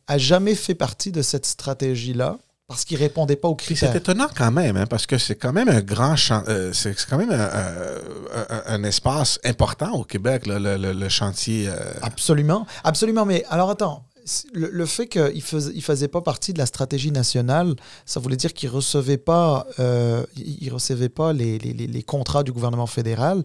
[0.06, 2.38] a jamais fait partie de cette stratégie-là
[2.70, 3.90] parce qu'il répondait pas aux critères.
[3.90, 6.14] C'est étonnant quand même, hein, parce que c'est quand même un grand
[6.46, 11.66] euh, c'est quand même un, espace important au Québec, le, chantier.
[11.66, 11.74] Euh.
[12.00, 13.26] Absolument, absolument.
[13.26, 14.04] Mais alors attends,
[14.52, 17.74] le, fait qu'il ne faisait, il faisait pas partie de la stratégie nationale,
[18.06, 22.44] ça voulait dire qu'il ne recevait pas, euh, il recevait pas les, les, les, contrats
[22.44, 23.42] du gouvernement fédéral,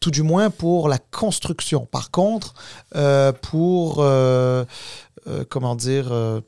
[0.00, 1.84] tout du moins pour la construction.
[1.84, 2.54] Par contre,
[3.42, 3.96] pour,
[5.50, 6.42] comment dire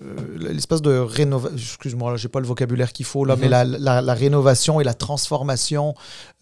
[0.00, 3.78] euh, l'espèce de rénovation, excuse-moi, j'ai pas le vocabulaire qu'il faut là, mais mhm.
[3.80, 5.94] la, rénovation et la transformation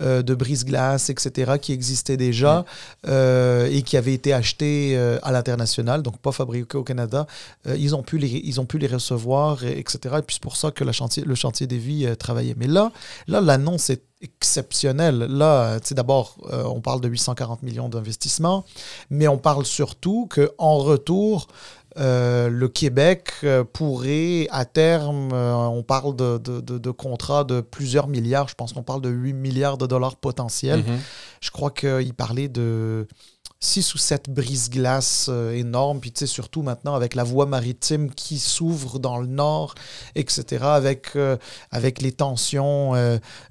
[0.03, 2.67] euh, de brise-glace, etc., qui existait déjà
[3.07, 7.27] euh, et qui avait été acheté à l'international, donc pas fabriqué au Canada,
[7.67, 10.17] ils, ont pu les, ils ont pu les recevoir, etc.
[10.19, 12.55] Et puis c'est pour ça que la chantier, le chantier des vies travaillait.
[12.59, 12.93] Mais là,
[13.27, 15.19] là l'annonce est exceptionnelle.
[15.19, 18.65] Là, d'abord, on parle de 840 millions d'investissements,
[19.11, 21.49] mais on parle surtout qu'en retour,
[21.99, 28.07] euh, le Québec euh, pourrait, à terme, euh, on parle de, de, contrats de plusieurs
[28.07, 30.81] milliards, je pense qu'on parle de 8 milliards de dollars potentiels.
[30.81, 30.99] Mhm.
[31.41, 33.07] Je crois qu'il parlait de
[33.61, 38.39] 6 ou 7 brises-glaces énormes, puis tu sais, surtout maintenant avec la voie maritime qui
[38.39, 39.75] s'ouvre dans le nord,
[40.15, 41.13] etc., avec,
[41.71, 42.93] avec les tensions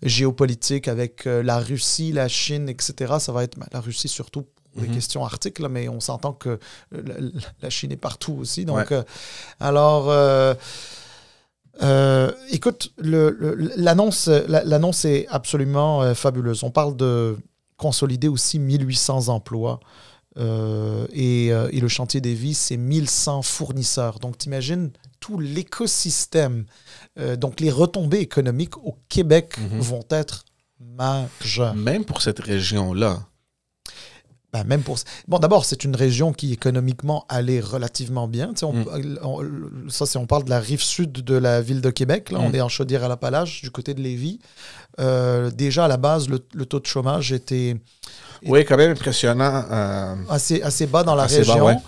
[0.04, 4.88] géopolitiques, avec la Russie, la Chine, etc., ça va être ben, la Russie surtout des
[4.88, 4.94] mhm.
[4.94, 6.60] questions arctiques, mais on s'entend que
[6.92, 8.66] la, Chine est partout aussi.
[8.66, 9.04] Donc, euh,
[9.60, 10.54] alors, euh,
[11.82, 16.64] euh, écoute, l'annonce est absolument fabuleuse.
[16.64, 17.38] On parle de
[17.78, 19.80] consolider aussi 1800 emplois.
[20.38, 24.20] Et, et, le chantier des vies, c'est 1100 fournisseurs.
[24.20, 26.66] Donc, t'imagines tout l'écosystème.
[27.38, 29.80] donc, les retombées économiques au Québec mhm.
[29.80, 30.44] vont être
[30.80, 31.76] majeures.
[31.76, 33.26] Même pour cette région-là.
[34.56, 34.98] Ben, même pour...
[35.28, 38.54] Bon, d'abord, c'est une région qui économiquement allait relativement bien.
[38.62, 39.90] On, mm.
[39.90, 42.32] ça, c'est on parle de la rive sud de la ville de Québec.
[42.32, 42.56] Là, on mm.
[42.56, 44.40] est en Chaudière-à-la-Palage, du côté de Lévis.
[45.02, 47.76] Euh, déjà, à la base, le, taux de chômage était...
[48.46, 49.66] Oui, quand même impressionnant.
[49.70, 51.82] Euh, assez, assez bas dans la région.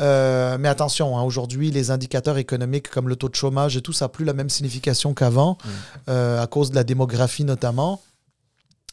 [0.00, 3.92] Euh, mais attention, hein, aujourd'hui, les indicateurs économiques comme le taux de chômage et tout,
[3.92, 6.10] ça n'a plus la même signification qu'avant, mm.
[6.10, 8.00] à cause de la démographie notamment.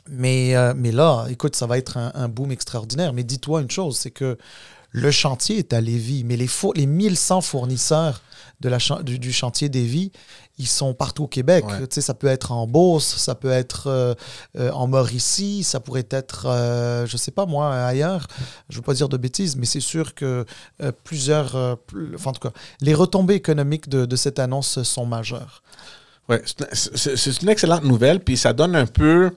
[0.09, 3.13] Mais, euh, mais là, écoute, ça va être un, boom extraordinaire.
[3.13, 4.37] Mais dis-toi une chose, c'est que
[4.91, 8.21] le chantier est à Lévis, mais les, les 1100 fournisseurs
[8.59, 10.11] de la du, chantier Lévis,
[10.57, 11.63] ils sont partout au Québec.
[11.67, 14.15] Tu sais, ça peut être en Beauce, ça peut être euh,
[14.57, 16.47] euh, en Mauricie, ça pourrait être,
[17.05, 18.27] je sais pas moi, ailleurs.
[18.67, 20.45] Je ne veux pas dire de bêtises, mais c'est sûr que
[21.03, 21.55] plusieurs...
[21.55, 25.61] enfin, en tout cas, les retombées économiques de, de cette annonce sont majeures.
[26.29, 26.37] Oui,
[26.73, 29.31] c'est une excellente nouvelle, puis ça donne un peu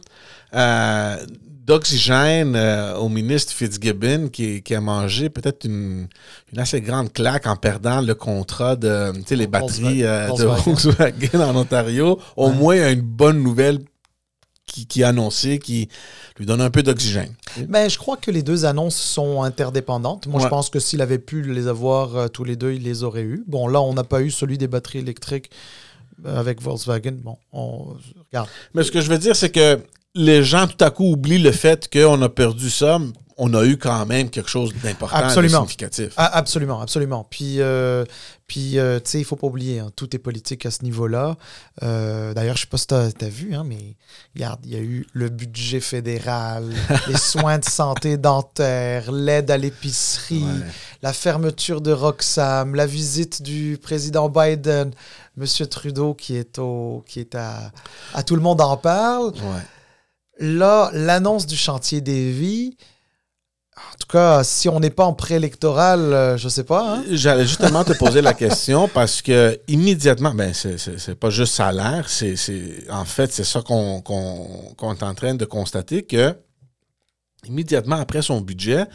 [0.54, 1.16] euh,
[1.64, 6.08] d'oxygène euh, au ministre Fitzgibbon qui, a mangé peut-être une,
[6.56, 12.18] assez grande claque en perdant le contrat de les batteries euh, de Volkswagen en Ontario.
[12.36, 13.78] Au moins, il y a une bonne nouvelle
[14.66, 15.88] qui, qui, a annoncé, qui
[16.36, 17.32] lui donne un peu d'oxygène.
[17.68, 20.26] Mais je crois que les deux annonces sont interdépendantes.
[20.26, 23.22] Moi, je pense que s'il avait pu les avoir tous les deux, il les aurait
[23.22, 23.44] eu.
[23.46, 25.50] Bon, là, on n'a pas eu celui des batteries électriques
[26.24, 27.16] avec Volkswagen.
[27.22, 27.94] Bon, on
[28.30, 28.48] regarde.
[28.74, 29.80] Mais ce que je veux dire, c'est que
[30.14, 32.98] les gens tout à coup oublient le fait qu'on a perdu ça.
[33.38, 36.12] On a eu quand même quelque chose d'important, de significatif.
[36.16, 37.26] absolument, absolument.
[37.28, 38.04] Puis, euh,
[38.46, 41.36] puis euh, tu sais, il faut pas oublier, hein, tout est politique à ce niveau-là.
[41.82, 43.96] Euh, d'ailleurs, je sais pas si tu as, vu, hein, mais
[44.36, 46.72] regarde, il y a eu le budget fédéral,
[47.08, 50.44] les soins de santé dentaire, l'aide à l'épicerie,
[51.00, 54.92] la fermeture de Roxham, la visite du président Biden,
[55.38, 57.72] Monsieur Trudeau qui est, au, qui est à,
[58.12, 59.28] à Tout le monde en parle.
[59.28, 59.62] Ouais.
[60.44, 62.76] Là, l'annonce du chantier des vies,
[63.76, 66.96] en tout cas, si on n'est pas en préélectoral, euh, je sais pas.
[66.96, 67.04] Hein.
[67.12, 72.34] J'allais justement te poser la question parce que immédiatement, ben c'est pas juste salaire, c'est
[72.90, 76.34] en fait c'est ça qu'on est en train de constater que
[77.46, 78.86] immédiatement après son budget,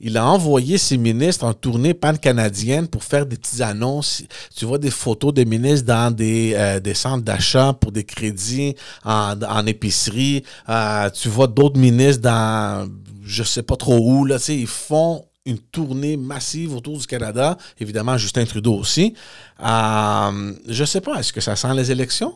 [0.00, 4.22] il a envoyé ses ministres en tournée pan-canadienne pour faire des petites annonces.
[4.54, 8.74] Tu vois des photos des ministres dans des, euh, centres d'achat pour des crédits
[9.04, 10.44] en, épicerie.
[10.68, 12.88] Euh, tu vois d'autres ministres dans
[13.24, 14.24] je sais pas trop où.
[14.24, 17.56] Là, ils font une tournée massive autour du Canada.
[17.78, 19.14] Évidemment, Justin Trudeau aussi.
[19.60, 22.34] Euh, je sais pas, est-ce que ça sent les élections?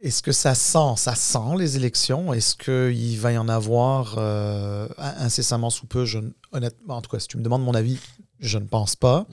[0.00, 2.34] Est-ce que ça sent, ça sent les élections?
[2.34, 6.04] Est-ce qu'il va y en avoir euh, incessamment sous peu?
[6.04, 6.18] Je,
[6.52, 7.98] honnêtement, en tout cas, si tu me demandes mon avis,
[8.38, 9.26] je ne pense pas.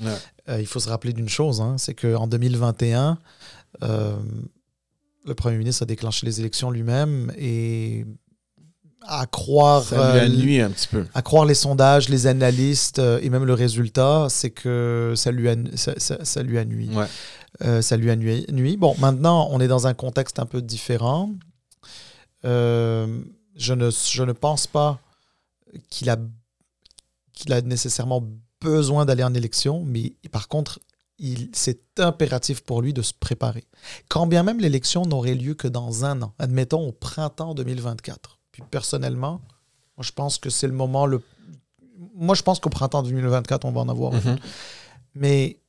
[0.47, 3.17] Euh, il faut se rappeler d'une chose, hein, c'est qu'en 2021,
[3.83, 4.15] euh,
[5.25, 8.05] le premier ministre a déclenché les élections lui-même et
[9.05, 11.05] à croire ça lui a un petit peu.
[11.13, 15.55] à croire les sondages, les analystes et même le résultat, c'est que ça lui a,
[15.75, 16.89] ça, ça, lui a nuit.
[16.93, 17.07] Ouais.
[17.61, 18.77] Euh, ça lui a nuit.
[18.77, 21.31] Bon, maintenant, on est dans un contexte un peu différent.
[22.45, 23.21] Euh,
[23.55, 24.99] je, ne, je ne pense pas
[25.89, 26.17] qu'il a,
[27.33, 28.23] qu'il a nécessairement
[28.59, 30.79] besoin d'aller en élection, mais par contre,
[31.53, 33.63] c'est impératif pour lui de se préparer.
[34.09, 38.39] Quand bien même l'élection n'aurait lieu que dans un an, admettons au printemps 2024.
[38.51, 39.41] Puis personnellement,
[39.97, 41.21] moi je pense que c'est le moment le.
[42.15, 44.13] Moi je pense qu'au printemps 2024, on va en avoir.
[44.13, 44.37] Mm
[45.15, 45.59] Mais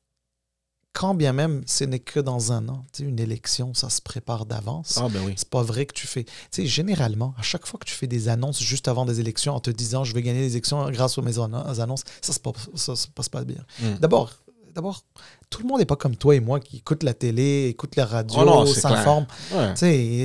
[0.95, 2.87] quand bien même ce n'est que dans un an.
[2.93, 4.99] Tu sais, une élection, ça se prépare d'avance.
[5.03, 5.35] Ah, ben oui.
[5.37, 6.25] C'est pas vrai que tu fais.
[6.25, 9.55] Tu sais, généralement, à chaque fois que tu fais des annonces juste avant des élections
[9.55, 12.71] en te disant je vais gagner les élections grâce aux mes annonces, ça se passe,
[12.77, 13.63] ça se passe pas bien.
[13.81, 13.97] Hmm.
[14.01, 14.31] D'abord,
[14.75, 15.03] d'abord,
[15.51, 18.07] tout le monde n'est pas comme toi et moi qui écoute la télé, écoute la
[18.07, 19.27] radio, oh s'informe.
[19.53, 19.75] Ouais.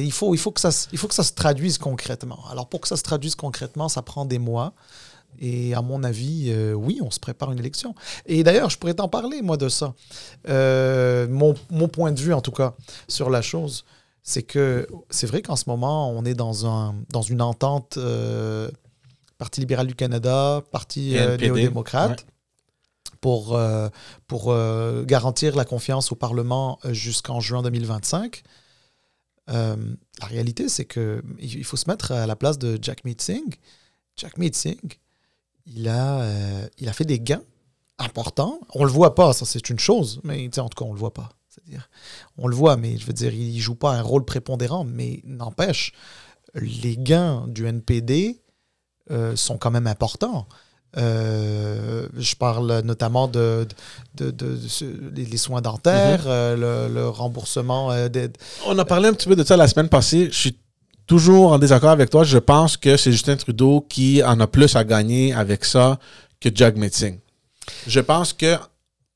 [0.03, 2.39] Il, faut, il, faut que ça, il faut que ça se traduise concrètement.
[2.51, 4.73] Alors, pour que ça se traduise concrètement, ça prend des mois.
[5.37, 7.95] Et à mon avis, euh, oui, on se prépare une élection.
[8.25, 9.93] Et d'ailleurs, je pourrais t'en parler, moi, de ça.
[10.47, 12.75] Euh, mon, mon, point de vue, en tout cas,
[13.07, 13.85] sur la chose,
[14.21, 18.69] c'est que c'est vrai qu'en ce moment, on est dans, un, dans une entente euh,
[19.37, 22.25] Parti libéral du Canada, Parti néo-démocrate.
[23.21, 23.57] pour,
[24.27, 24.55] pour
[25.05, 28.43] garantir la confiance au Parlement jusqu'en juin 2025.
[29.47, 29.75] la
[30.23, 33.43] réalité, c'est qu'il faut se mettre à la place de Jack Meeting.
[34.17, 34.77] Jack Meeting,
[35.69, 37.43] il a, euh, il a fait des gains
[37.97, 38.59] importants.
[38.73, 41.13] On le voit pas, ça c'est une chose, mais en tout cas, on le voit
[41.13, 41.29] pas.
[41.49, 41.89] C'est-à-dire,
[42.37, 45.93] on le voit, mais je veux dire, il joue pas un rôle prépondérant, mais n'empêche,
[46.55, 48.41] les gains du NPD
[49.11, 50.47] euh, sont quand même importants.
[50.97, 53.67] Euh, je parle notamment de,
[54.15, 54.59] de,
[55.15, 56.55] les soins dentaires, mm-hmm.
[56.55, 57.91] le, remboursement
[58.65, 60.29] On a parlé un petit peu de ça la semaine passée.
[60.31, 60.59] Je suis
[61.09, 62.23] toujours en désaccord avec toi.
[62.23, 65.99] Je pense que c'est Justin Trudeau qui en a plus à gagner avec ça
[66.39, 67.17] que Jack Metzing.
[67.87, 68.55] Je pense que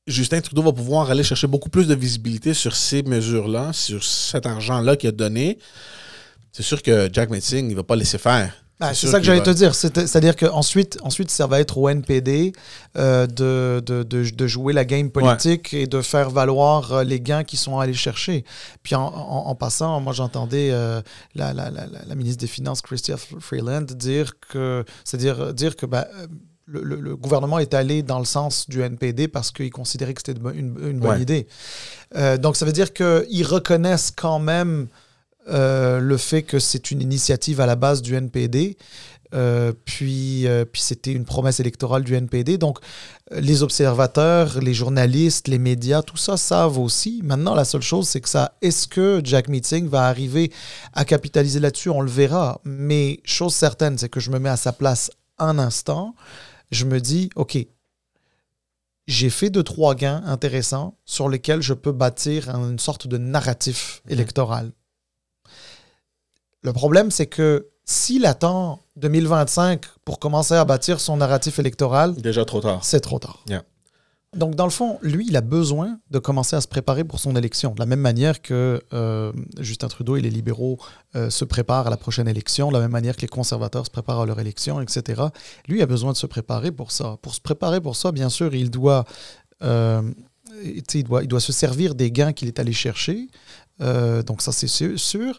[0.08, 4.44] Justin Trudeau va pouvoir aller chercher beaucoup plus de visibilité sur ces mesures-là, sur cet
[4.44, 5.56] argent-là qu'il a donné.
[6.52, 8.52] C'est sûr que Jack Metzing, il ne va pas laisser faire.
[8.80, 9.74] Ah, c'est ça que j'allais te dire.
[9.74, 12.52] C'est-à-dire qu'ensuite, ensuite, ça va être au NPD
[12.96, 17.44] euh, de, de, de, jouer la game politique et de faire valoir euh, les gains
[17.44, 18.44] qu'ils sont allés chercher.
[18.82, 21.00] Puis en, en, passant, moi, j'entendais euh,
[21.36, 26.04] la, la, la, la, ministre des Finances, Chrystia Freeland, dire que, c'est-à-dire dire que ben,
[26.66, 30.40] le, le, gouvernement est allé dans le sens du NPD parce qu'il considérait que c'était
[30.52, 31.46] une, une, bonne idée.
[32.40, 34.88] donc, ça veut dire qu'ils reconnaissent quand même
[35.48, 38.76] euh, le fait que c'est une initiative à la base du NPD.
[39.34, 42.56] Euh, puis, euh, puis c'était une promesse électorale du NPD.
[42.56, 42.78] Donc,
[43.32, 47.20] les observateurs, les journalistes, les médias, tout ça savent aussi.
[47.24, 50.52] Maintenant, la seule chose, c'est que ça, est-ce que Jack Meeting va arriver
[50.92, 51.90] à capitaliser là-dessus?
[51.90, 52.60] On le verra.
[52.64, 56.14] Mais chose certaine, c'est que je me mets à sa place un instant.
[56.70, 57.58] Je me dis, OK,
[59.06, 64.02] j'ai fait deux, trois gains intéressants sur lesquels je peux bâtir une sorte de narratif
[64.04, 64.12] mmh.
[64.12, 64.72] électoral.
[66.64, 72.46] Le problème, c'est que s'il attend 2025 pour commencer à bâtir son narratif électoral, déjà
[72.46, 72.82] trop tard.
[72.82, 73.44] C'est trop tard.
[74.34, 77.36] Donc, dans le fond, lui, il a besoin de commencer à se préparer pour son
[77.36, 77.72] élection.
[77.72, 80.78] De la même manière que euh, Justin Trudeau et les libéraux
[81.14, 83.90] euh, se préparent à la prochaine élection, de la même manière que les conservateurs se
[83.90, 85.22] préparent à leur élection, etc.
[85.68, 87.16] Lui a besoin de se préparer pour ça.
[87.22, 89.04] Pour se préparer pour ça, bien sûr, il doit,
[89.62, 90.02] euh,
[90.64, 93.28] il doit, il doit se servir des gains qu'il est allé chercher.
[93.78, 95.38] donc, ça, c'est sûr.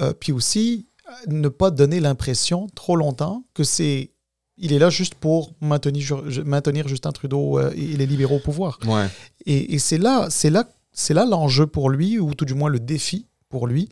[0.00, 0.86] Euh, puis aussi,
[1.26, 4.10] ne pas donner l'impression trop longtemps que c'est
[4.56, 8.78] il est là juste pour maintenir, maintenir Justin Trudeau euh, et les libéraux au pouvoir.
[8.86, 9.08] Ouais.
[9.46, 12.78] Et, c'est là, c'est là, c'est là l'enjeu pour lui, ou tout du moins le
[12.78, 13.88] défi pour lui,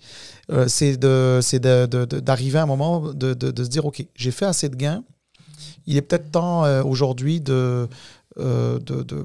[0.50, 4.46] euh, c'est de, c'est d'arriver à un moment de, de, se dire, ok, j'ai fait
[4.46, 5.02] assez de gains.
[5.86, 7.88] Il est peut-être temps aujourd'hui de
[8.38, 8.78] euh,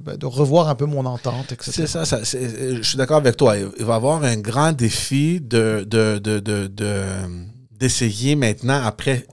[0.03, 1.71] ben, de, revoir un peu mon entente, etc.
[1.71, 3.55] C'est ça, je suis d'accord avec toi.
[3.57, 5.87] Il va y avoir un grand défi de,
[7.71, 9.25] d'essayer maintenant, après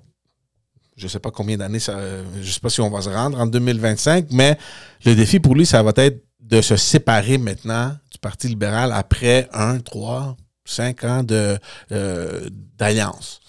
[0.97, 1.99] je ne sais pas combien d'années, ça,
[2.37, 4.57] je ne sais pas si on va se rendre en 2025, mais
[5.05, 9.49] le défi pour lui, ça va être de se séparer maintenant du Parti libéral après
[9.53, 11.59] un, trois, cinq ans de,
[11.93, 12.49] euh,
[12.79, 13.41] d'alliance.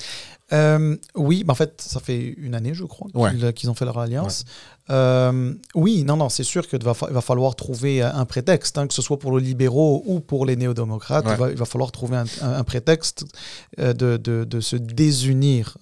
[0.54, 3.08] Euh, oui, en fait, ça fait une année, je crois,
[3.56, 4.46] qu'ils, ont fait leur alliance.
[4.90, 8.94] Euh, oui, non, non, c'est sûr qu'il va, va, falloir trouver un prétexte, hein, que
[8.94, 11.26] ce soit pour les libéraux ou pour les néo-démocrates.
[11.28, 13.26] Il, va, falloir trouver un, prétexte
[13.78, 15.78] de, de, de, se désunir.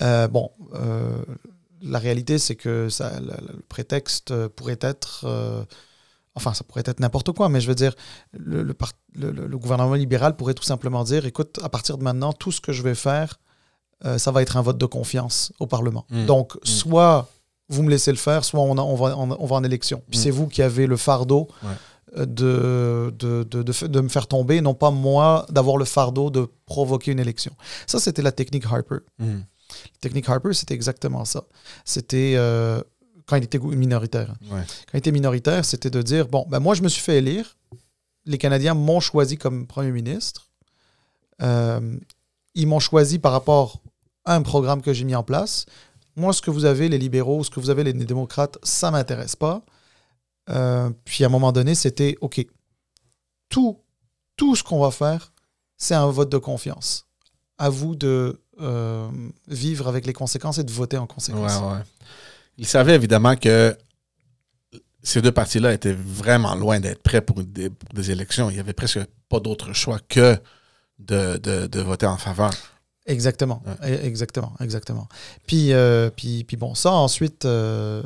[0.00, 0.50] bon,
[1.82, 5.66] la réalité, c'est que ça, le, prétexte pourrait être
[6.36, 7.94] Enfin, ça pourrait être n'importe quoi, mais je veux dire,
[8.32, 12.60] le, le, gouvernement libéral pourrait tout simplement dire, écoute, à partir de maintenant, tout ce
[12.60, 13.38] que je vais faire,
[14.04, 16.06] euh, ça va être un vote de confiance au Parlement.
[16.10, 16.26] Hmm.
[16.26, 16.58] Donc, hmm.
[16.64, 17.28] soit
[17.68, 20.02] vous me laissez le faire, soit on, on, va, on, va, en élection.
[20.10, 20.22] Puis hmm.
[20.22, 21.48] c'est vous qui avez le fardeau
[22.16, 26.48] euh, de, de, de, de, me faire tomber, non pas moi d'avoir le fardeau de
[26.66, 27.54] provoquer une élection.
[27.86, 28.98] Ça, c'était la technique Harper.
[29.18, 31.44] La technique Harper, c'était exactement ça.
[31.84, 32.34] C'était...
[32.36, 32.82] Euh,
[33.26, 34.34] quand il était minoritaire.
[34.50, 37.56] Quand il était minoritaire, c'était de dire bon, ben moi, je me suis fait élire.
[38.26, 40.50] Les Canadiens m'ont choisi comme premier ministre.
[41.42, 41.96] Euh,
[42.54, 43.80] ils m'ont choisi par rapport
[44.24, 45.66] à un programme que j'ai mis en place.
[46.16, 48.92] Moi, ce que vous avez, les libéraux, ce que vous avez, les démocrates, ça ne
[48.92, 49.64] m'intéresse pas.
[50.50, 52.46] Euh, puis à un moment donné, c'était OK.
[53.48, 53.76] Tout,
[54.56, 55.32] ce qu'on va faire,
[55.76, 57.06] c'est un vote de confiance.
[57.58, 59.08] À vous de euh,
[59.46, 61.60] vivre avec les conséquences et de voter en conséquence.
[62.58, 63.76] Il savait évidemment que
[65.02, 68.50] ces deux partis-là étaient vraiment loin d'être prêts pour des, élections.
[68.50, 70.36] Il n'y avait presque pas d'autre choix que
[70.98, 72.52] de, voter en faveur.
[73.06, 75.08] Exactement, e, exactement, exactement.
[75.46, 78.02] Puis, euh, puis, puis bon, ça ensuite, euh,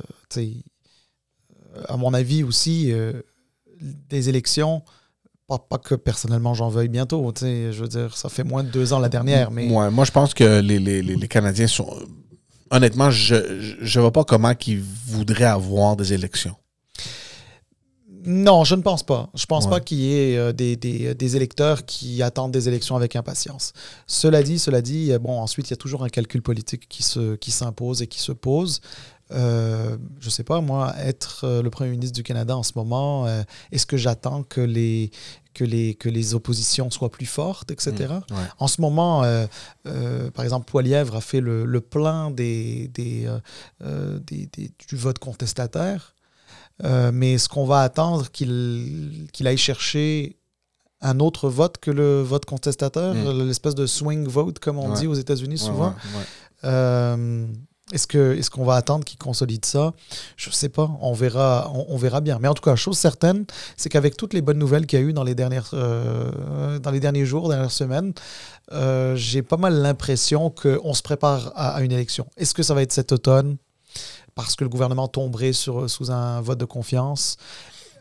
[1.87, 3.13] à mon avis aussi, euh,
[3.81, 4.83] des élections,
[5.47, 8.99] pas, que personnellement j'en veuille bientôt, je veux dire, ça fait moins de deux ans
[8.99, 9.67] la dernière, mais...
[9.67, 11.89] moi, je pense que les, les Canadiens sont
[12.71, 13.35] honnêtement, je
[13.81, 16.57] ne vois pas comment ils voudraient avoir des élections.
[18.29, 19.31] Non, je ne pense pas.
[19.35, 22.95] Je ne pense pas qu'il y ait euh, des, des, électeurs qui attendent des élections
[22.95, 23.73] avec impatience.
[24.07, 27.03] Cela dit, cela dit, euh, bon, ensuite, il y a toujours un calcul politique qui
[27.03, 28.81] se qui s'impose et qui se pose.
[29.31, 33.27] Euh, je ne sais pas, moi, être le Premier ministre du Canada en ce moment,
[33.73, 35.11] est-ce que j'attends que les,
[35.59, 38.15] que les, que les oppositions soient plus fortes, etc.
[38.31, 39.47] Mmh, en ce moment, euh,
[39.87, 43.29] euh, par exemple, Poilièvre a fait le, le plein des, des,
[43.83, 44.49] euh, des,
[44.89, 46.15] du vote contestataire.
[46.83, 50.37] Mais est-ce qu'on va attendre qu'il qu'il aille chercher
[51.01, 53.47] un autre vote que le vote contestataire, mmh.
[53.47, 55.95] l'espèce de swing vote, comme on dit aux États-Unis souvent
[57.93, 59.93] est-ce qu'on est qu'on va attendre qu'il consolide ça?
[60.37, 60.91] Je ne sais pas.
[61.01, 62.39] On verra, on, verra bien.
[62.41, 63.45] Mais en tout cas, chose certaine,
[63.77, 66.91] c'est qu'avec toutes les bonnes nouvelles qu'il y a eu dans les, dernières, euh, dans
[66.91, 68.13] les derniers jours, dernières semaines,
[68.73, 72.27] euh, j'ai pas mal l'impression qu'on se prépare à, une élection.
[72.37, 73.57] Est-ce que ça va être cet automne?
[74.39, 77.37] Parce que le gouvernement tomberait sur, sous un vote de confiance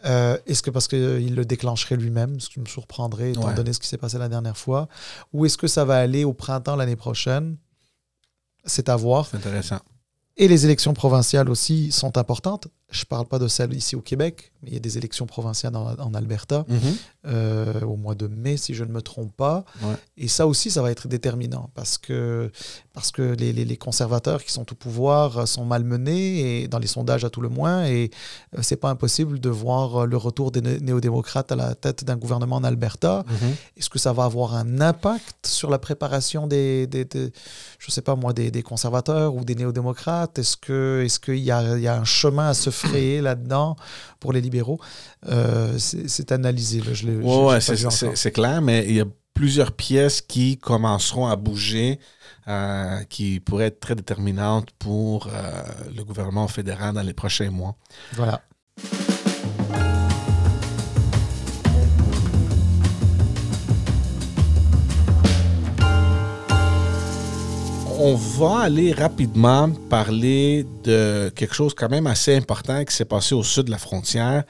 [0.05, 3.79] euh, est-ce que parce qu'il le déclencherait lui-même, ce qui me surprendrait étant donné ce
[3.79, 4.87] qui s'est passé la dernière fois,
[5.33, 7.57] ou est-ce que ça va aller au printemps l'année prochaine?
[8.63, 9.25] C'est à voir.
[9.25, 9.79] C'est intéressant.
[10.37, 12.67] Et les élections provinciales aussi sont importantes.
[12.89, 15.25] Je ne parle pas de celles ici au Québec, mais il y a des élections
[15.25, 16.79] provinciales en, Alberta mhm.
[17.27, 19.65] euh, au mois de mai, si je ne me trompe pas.
[20.15, 22.49] Et ça aussi, ça va être déterminant parce que,
[22.93, 27.25] parce que les, les, conservateurs qui sont au pouvoir sont malmenés, et dans les sondages
[27.25, 28.09] à tout le moins, et
[28.57, 32.55] euh, c'est pas impossible de voir le retour des néo-démocrates à la tête d'un gouvernement
[32.55, 33.25] en Alberta.
[33.27, 33.55] Mhm.
[33.75, 37.05] Est-ce que ça va avoir un impact sur la préparation des, des,
[37.79, 40.39] je sais pas moi, des, des conservateurs ou des néo-démocrates?
[40.39, 43.75] Est-ce qu'il est qu'il y, a, y a un chemin à se frayer là-dedans
[44.19, 44.79] pour les libéraux.
[45.27, 46.81] Euh, c'est analysé.
[47.21, 49.05] Oui, c'est clair, mais il y a
[49.37, 51.99] plusieurs pièces qui commenceront à bouger,
[52.47, 55.61] euh, qui pourraient être très déterminantes pour euh,
[55.95, 57.75] le gouvernement fédéral dans les prochains mois.
[58.13, 58.41] Voilà.
[67.99, 73.33] On va aller rapidement parler de quelque chose quand même assez important qui s'est passé
[73.33, 74.43] au sud de la frontière.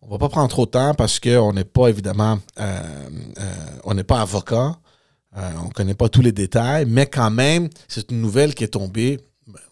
[0.00, 3.94] On va pas prendre trop de temps parce qu'on n'est pas évidemment, euh, euh, on
[3.94, 4.78] n'est pas avocat,
[5.36, 8.64] euh, on ne connaît pas tous les détails, mais quand même, c'est une nouvelle qui
[8.64, 9.20] est tombée.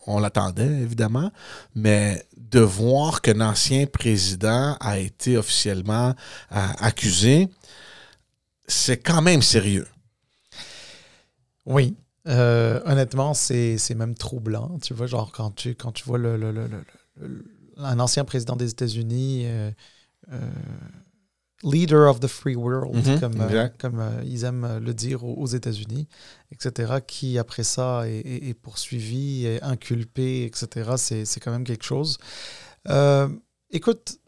[0.07, 1.31] On l'attendait évidemment,
[1.75, 6.14] mais de voir qu'un ancien président a été officiellement
[6.51, 7.49] accusé,
[8.66, 9.89] c'est quand même sérieux.
[11.66, 11.97] Oui,
[12.27, 14.79] euh, honnêtement, c'est même troublant.
[14.83, 16.37] Tu vois, genre quand tu, quand tu vois le,
[17.77, 19.70] un ancien président des États-Unis euh,
[20.33, 20.39] euh,
[21.62, 23.41] leader of the free world, Mhm, comme,
[23.79, 26.09] comme ils aiment le dire aux, aux États-Unis,
[26.53, 30.97] etc., qui après ça est, est- est poursuivi, est inculpé, etc.
[30.97, 32.18] C'est quand même quelque chose.
[33.70, 34.18] Écoute,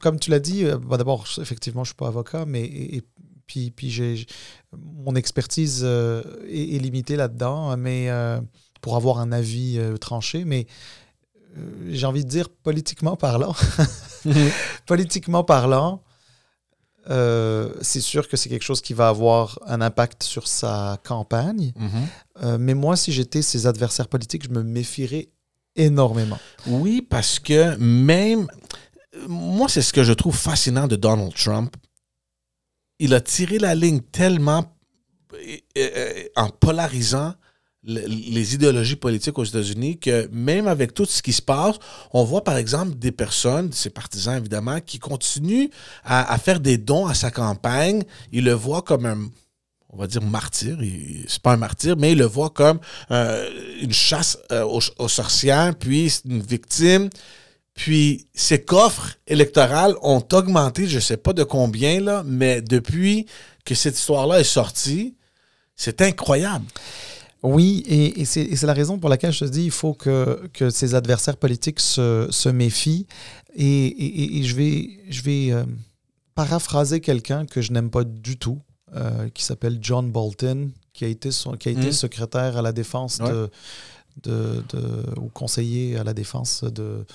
[0.00, 2.96] comme tu l'as dit, euh, bah, d'abord, effectivement, je ne suis pas avocat, mais et,
[2.96, 3.02] et
[3.50, 4.26] puis, puis j'ai,
[4.72, 8.40] mon expertise euh, est, est limitée là-dedans, mais euh,
[8.80, 10.68] pour avoir un avis euh, tranché, mais
[11.88, 13.56] j'ai envie de dire politiquement parlant,
[14.86, 16.04] politiquement parlant,
[17.08, 21.72] c'est sûr que c'est quelque chose qui va avoir un impact sur sa campagne.
[21.74, 22.56] Mhm.
[22.58, 25.30] Mais moi, si j'étais ses adversaires politiques, je me méfierais
[25.74, 26.38] énormément.
[26.68, 28.46] Oui, parce que même.
[29.26, 31.74] Moi, c'est ce que je trouve fascinant de Donald Trump.
[33.00, 34.64] Il a tiré la ligne tellement
[35.34, 37.34] euh, euh, en polarisant
[37.82, 41.76] le- les idéologies politiques aux États-Unis que même avec tout ce qui se passe,
[42.12, 45.68] on voit par exemple des personnes, ses partisans évidemment, qui continuent
[46.04, 48.02] à, faire des dons à sa campagne.
[48.32, 49.18] Ils le voient comme un,
[49.88, 50.76] on va dire martyr.
[51.26, 52.80] C'est pas un martyr, mais ils le voient comme
[53.10, 53.48] euh,
[53.80, 57.08] une chasse aux, aux sorcières, puis une victime.
[57.80, 63.24] Puis ses coffres électoraux ont augmenté, je sais pas de combien, là, mais depuis
[63.64, 65.14] que cette histoire-là est sortie,
[65.76, 66.66] c'est incroyable.
[67.42, 70.68] Oui, et, et c'est la raison pour laquelle je te dis il faut que, que
[70.68, 73.06] ses adversaires politiques se, se méfient.
[73.56, 75.64] Et, et- et- et je vais, je vais euh,
[76.34, 78.58] paraphraser quelqu'un que je n'aime pas du tout,
[78.94, 81.92] euh, qui s'appelle John Bolton, qui a été, son, qui a été Mm.
[81.92, 83.30] secrétaire à la défense Ouais.
[83.30, 83.50] de,
[84.24, 87.06] de, de- ou conseiller à la défense de,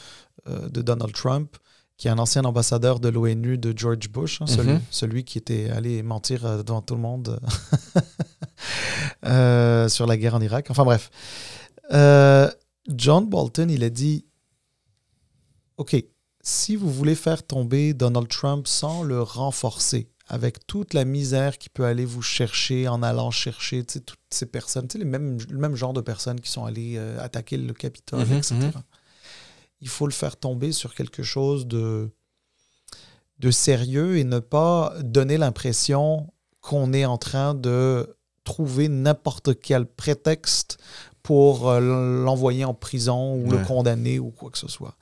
[0.47, 1.57] de Donald Trump,
[1.97, 4.81] qui est un ancien ambassadeur de l'ONU de George Bush, hein, celui, Mhm.
[4.91, 7.39] celui qui était allé mentir euh, devant tout le monde
[9.25, 10.67] euh, sur la guerre en Irak.
[10.69, 11.09] Enfin bref.
[11.91, 12.49] Euh,
[12.89, 14.25] John Bolton, il a dit,
[15.77, 15.95] OK,
[16.41, 21.69] si vous voulez faire tomber Donald Trump sans le renforcer, avec toute la misère qui
[21.69, 25.93] peut aller vous chercher en allant chercher toutes ces personnes, les mêmes, le même genre
[25.93, 28.55] de personnes qui sont allées euh, attaquer le Capitole, Mhm, etc.
[29.85, 32.09] Il faut le faire tomber sur quelque chose de,
[33.39, 39.85] de sérieux et ne pas donner l'impression qu'on est en train de trouver n'importe quel
[39.85, 40.77] prétexte
[41.21, 41.79] pour euh,
[42.23, 44.95] l'envoyer en prison ou le condamner ou quoi que ce soit.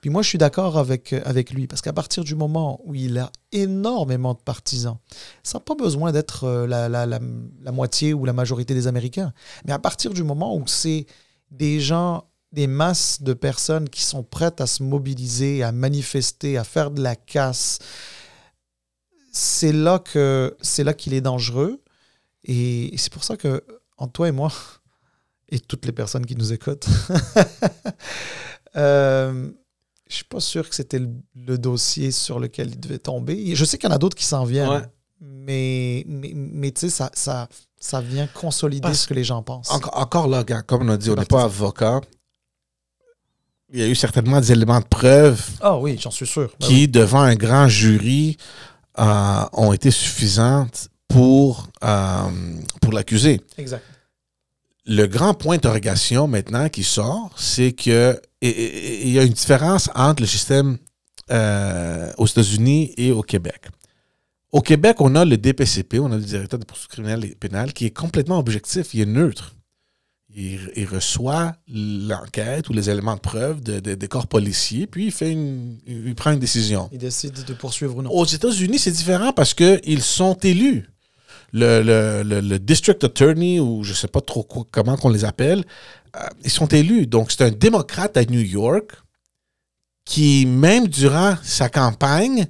[0.00, 3.18] Puis moi, je suis d'accord avec, avec lui, parce qu'à partir du moment où il
[3.18, 4.96] a énormément de partisans,
[5.42, 7.20] ça n'a pas besoin d'être euh, la, la- la-
[7.62, 9.32] la moitié ou la majorité des Américains,
[9.66, 11.04] mais à partir du moment où c'est
[11.50, 16.64] des gens, des masses de personnes qui sont prêtes à se mobiliser, à manifester, à
[16.64, 17.78] faire de la casse,
[19.32, 21.80] c'est là que c'est là qu'il est dangereux.
[22.44, 23.62] Et c'est pour ça que,
[23.98, 24.50] entre toi et moi,
[25.48, 26.86] et toutes les personnes qui nous écoutent,
[28.76, 29.50] euh,
[30.08, 33.54] je suis pas sûr que c'était le, le dossier sur lequel il devait tomber.
[33.54, 34.82] Je sais qu'il y en a d'autres qui s'en viennent, Ouais.
[35.20, 37.48] mais, mais, mais tu sais, ça, ça,
[37.78, 39.70] ça vient consolider Parce- ce que les gens pensent.
[39.70, 42.00] Encore, encore là, comme on a dit, on n'est pas avocat.
[43.72, 46.50] Il y a eu certainement des éléments de preuve Ah oui, j'en suis sûr.
[46.60, 48.36] Ben qui, devant un grand jury,
[48.98, 52.22] euh, ont été suffisantes pour, euh,
[52.80, 53.40] pour l'accuser.
[53.58, 53.84] Exact.
[54.86, 60.22] Le grand point d'interrogation maintenant qui sort, c'est que il y a une différence entre
[60.22, 60.78] le système
[61.30, 63.68] euh, aux États-Unis et au Québec.
[64.50, 67.72] Au Québec, on a le DPCP, on a le directeur de poursuite criminelle et pénale,
[67.72, 69.54] qui est complètement objectif, il est neutre.
[70.36, 75.06] Il, il reçoit l'enquête ou les éléments de preuve de- de- des corps policiers, puis
[75.06, 76.88] il, fait une, il prend une décision.
[76.92, 78.10] Il décide de poursuivre ou non.
[78.10, 80.88] Aux États-Unis, c'est différent parce qu'ils sont élus.
[81.52, 85.08] Le, le- le- le district attorney, ou je ne sais pas trop quoi- comment qu'on
[85.08, 85.64] les appelle,
[86.16, 87.08] euh, ils sont élus.
[87.08, 88.92] Donc, c'est un démocrate à New York
[90.04, 92.46] qui, même durant sa campagne,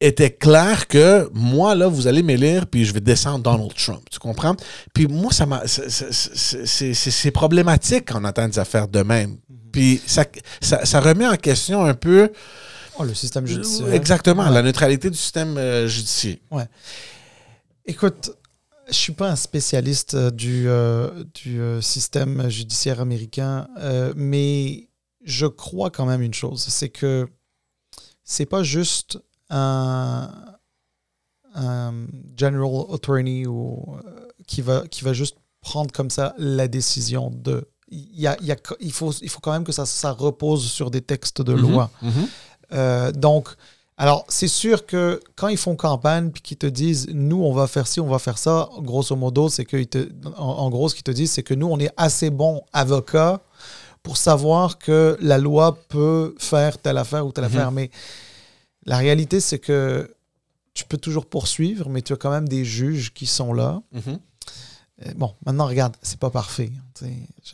[0.00, 4.02] était clair que moi, là, vous allez m'élire, puis je vais descendre Donald Trump.
[4.10, 4.54] Tu comprends?
[4.92, 5.62] Puis moi, ça m'a.
[5.66, 9.38] c'est- problématique quand on entend des affaires de même.
[9.72, 10.24] Puis ça,
[10.60, 12.30] ça, ça remet en question un peu.
[12.98, 13.92] Oh, le système judiciaire.
[13.92, 14.52] Exactement, Ouais.
[14.54, 16.36] la neutralité du système euh, judiciaire.
[17.84, 18.30] Écoute,
[18.88, 24.88] je suis pas un spécialiste euh, du, euh, du système judiciaire américain, euh, mais
[25.24, 27.26] je crois quand même une chose, c'est que
[28.24, 29.18] c'est pas juste
[29.50, 30.30] un,
[31.54, 31.92] un
[32.38, 37.68] general attorney ou, euh, qui, va, qui va juste prendre comme ça la décision de.
[37.88, 40.10] Il, y a, il, y a- il, faut, il faut quand même que ça, ça
[40.12, 41.90] repose sur des textes de loi.
[42.02, 42.10] Mhm.
[42.72, 43.48] Euh, donc,
[43.96, 47.66] alors, c'est sûr que quand ils font campagne puis qu'ils te disent, nous, on va
[47.68, 50.88] faire ci, on va faire ça, grosso modo, c'est que, ils te- en, en gros,
[50.88, 53.40] ce qu'ils te disent, c'est que nous, on est assez bons avocats
[54.02, 57.50] pour savoir que la loi peut faire telle affaire ou telle Mhm.
[57.50, 57.72] affaire.
[57.72, 57.90] Mais
[58.86, 60.10] La réalité, c'est que
[60.74, 63.80] tu peux toujours poursuivre, mais tu as quand même des juges qui sont là.
[63.92, 64.00] Mhm.
[64.08, 66.70] Euh, Bon, maintenant, regarde, c'est pas parfait.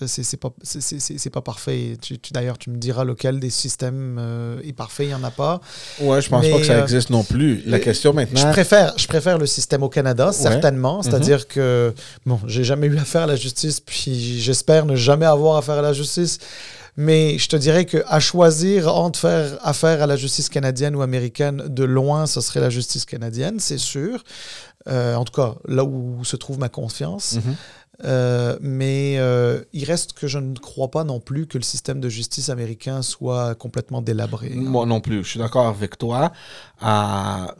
[0.06, 1.96] Sais, c'est pas, c'est- pas parfait.
[2.00, 5.24] Tu, tu- D'ailleurs, tu me diras lequel des systèmes euh, est parfait, il n'y en
[5.24, 5.60] a pas.
[6.00, 7.62] Ouais, je pense Mais, pas que ça euh, existe non plus.
[7.66, 8.52] La euh, question Je maintenant.
[8.52, 11.02] préfère, je préfère le système au Canada, certainement.
[11.02, 11.92] C'est-à-dire que,
[12.26, 15.82] bon, j'ai jamais eu affaire à la justice, puis j'espère ne jamais avoir affaire à
[15.82, 16.38] la justice.
[16.96, 21.64] Mais je te dirais qu'à choisir entre faire affaire à la justice canadienne ou américaine,
[21.68, 24.22] de loin, ce serait la justice canadienne, c'est sûr.
[24.88, 27.36] Euh, en tout cas, là où se trouve ma confiance.
[27.36, 27.56] Mhm.
[28.04, 32.00] Euh, mais euh, il reste que je ne crois pas non plus que le système
[32.00, 34.50] de justice américain soit complètement délabré.
[34.50, 36.32] Moi non plus, je suis d'accord avec toi.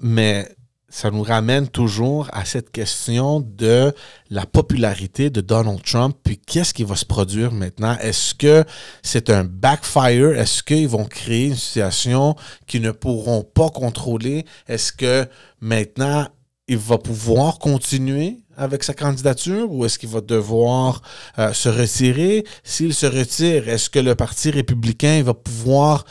[0.00, 0.48] Mais
[0.92, 3.94] ça nous ramène toujours à cette question de
[4.28, 7.96] la popularité de Donald Trump, puis qu'est-ce qui va se produire maintenant?
[8.02, 8.62] Est-ce que
[9.02, 10.38] c'est un backfire?
[10.38, 12.36] Est-ce qu'ils vont créer une situation
[12.66, 14.44] qu'ils ne pourront pas contrôler?
[14.68, 15.26] Est-ce que
[15.62, 16.28] maintenant,
[16.68, 21.00] il va pouvoir continuer avec sa candidature ou est-ce qu'il va devoir
[21.38, 22.44] euh, se retirer?
[22.64, 26.04] S'il se retire, est-ce que le Parti républicain va pouvoir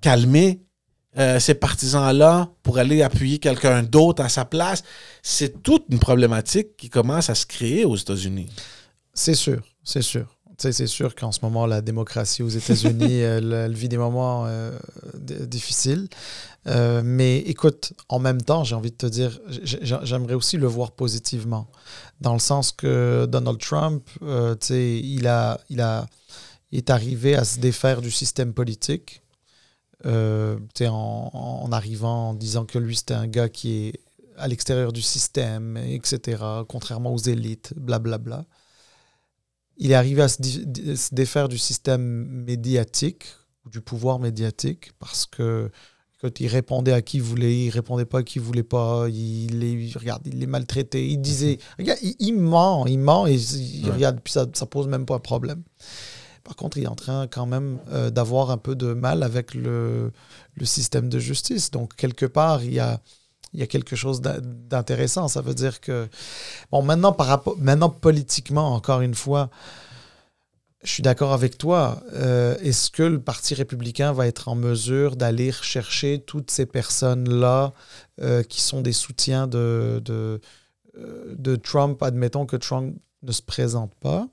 [0.00, 0.65] calmer
[1.18, 4.82] euh, ces partisans-là pour aller appuyer quelqu'un d'autre à sa place?
[5.22, 8.48] C'est toute une problématique qui commence à se créer aux États-Unis.
[9.14, 10.36] C'est sûr, c'est sûr.
[10.58, 14.72] C'est sûr qu'en ce moment, la démocratie aux États-Unis, elle, elle vit des moments euh,
[15.14, 16.08] difficiles.
[16.66, 20.92] Euh, mais écoute, en même temps, j'ai envie de te dire, j'aimerais aussi le voir
[20.92, 21.68] positivement.
[22.20, 26.06] Dans le sens que Donald Trump, euh, il, a, il, a,
[26.72, 29.22] il est arrivé à se défaire du système politique.
[30.04, 31.30] Euh, en,
[31.64, 34.00] en arrivant en disant que lui, c'était un gars qui est
[34.36, 38.44] à l'extérieur du système, etc., contrairement aux élites, blablabla.
[39.78, 43.24] Il est arrivé à se, défaire du système médiatique,
[43.70, 45.70] du pouvoir médiatique, parce que
[46.20, 49.06] quand il répondait à qui il voulait, il répondait pas à qui il voulait pas,
[49.08, 53.34] il les, regarde, il les maltraitait, il disait, regarde, il, il ment, il ment, et
[53.34, 53.92] il, Ouais.
[53.92, 55.62] regarde, puis ça, ça pose même pas un problème.
[56.46, 59.52] Par contre, il est en train quand même euh, d'avoir un peu de mal avec
[59.52, 60.12] le,
[60.62, 61.72] système de justice.
[61.72, 63.00] Donc, quelque part, il y a,
[63.66, 65.26] quelque chose d'in- d'intéressant.
[65.26, 66.08] Ça veut dire que,
[66.70, 69.50] bon, maintenant, politiquement, encore une fois,
[70.84, 72.00] je suis d'accord avec toi.
[72.12, 77.72] Euh, Est-ce que le Parti républicain va être en mesure d'aller chercher toutes ces personnes-là
[78.20, 80.40] euh, qui sont des soutiens de
[81.64, 84.28] Trump, admettons que Trump ne se présente pas?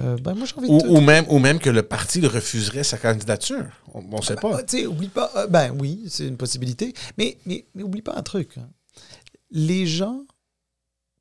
[0.00, 2.20] Euh, ben moi, j'ai envie Ou, de te- ou même, ou même que le parti
[2.20, 3.66] le refuserait sa candidature.
[3.94, 4.58] On ne sait pas.
[4.58, 5.30] Ah, tu sais, oublie pas.
[5.36, 6.92] euh, ben oui, c'est une possibilité.
[7.16, 8.58] Mais, mais, mais oublie pas un truc.
[8.58, 8.68] hein.
[9.50, 10.24] Les gens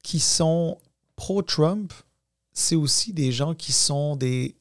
[0.04, 0.78] qui sont
[1.16, 1.92] pro-Trump,
[2.54, 4.56] c'est aussi des gens qui sont des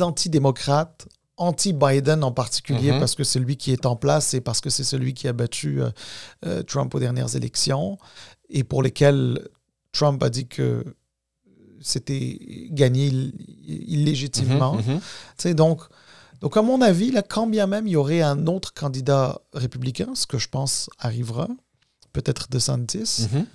[0.00, 1.06] antidémocrates,
[1.36, 3.00] anti-Biden en particulier, Mhm.
[3.00, 5.32] parce que c'est lui qui est en place et parce que c'est celui qui a
[5.32, 5.80] battu
[6.46, 7.98] euh, Trump aux dernières élections
[8.48, 9.48] et pour lesquels
[9.92, 10.84] Trump a dit que
[11.84, 12.38] c'était
[12.70, 13.34] gagné ill-
[13.66, 14.74] illégitimement.
[14.74, 15.00] Mhm,
[15.44, 15.54] mhm.
[15.54, 15.82] Donc,
[16.40, 20.14] donc, à mon avis, là, quand bien même il y aurait un autre candidat républicain,
[20.14, 21.48] ce que je pense arrivera,
[22.12, 23.46] peut-être DeSantis, Mhm.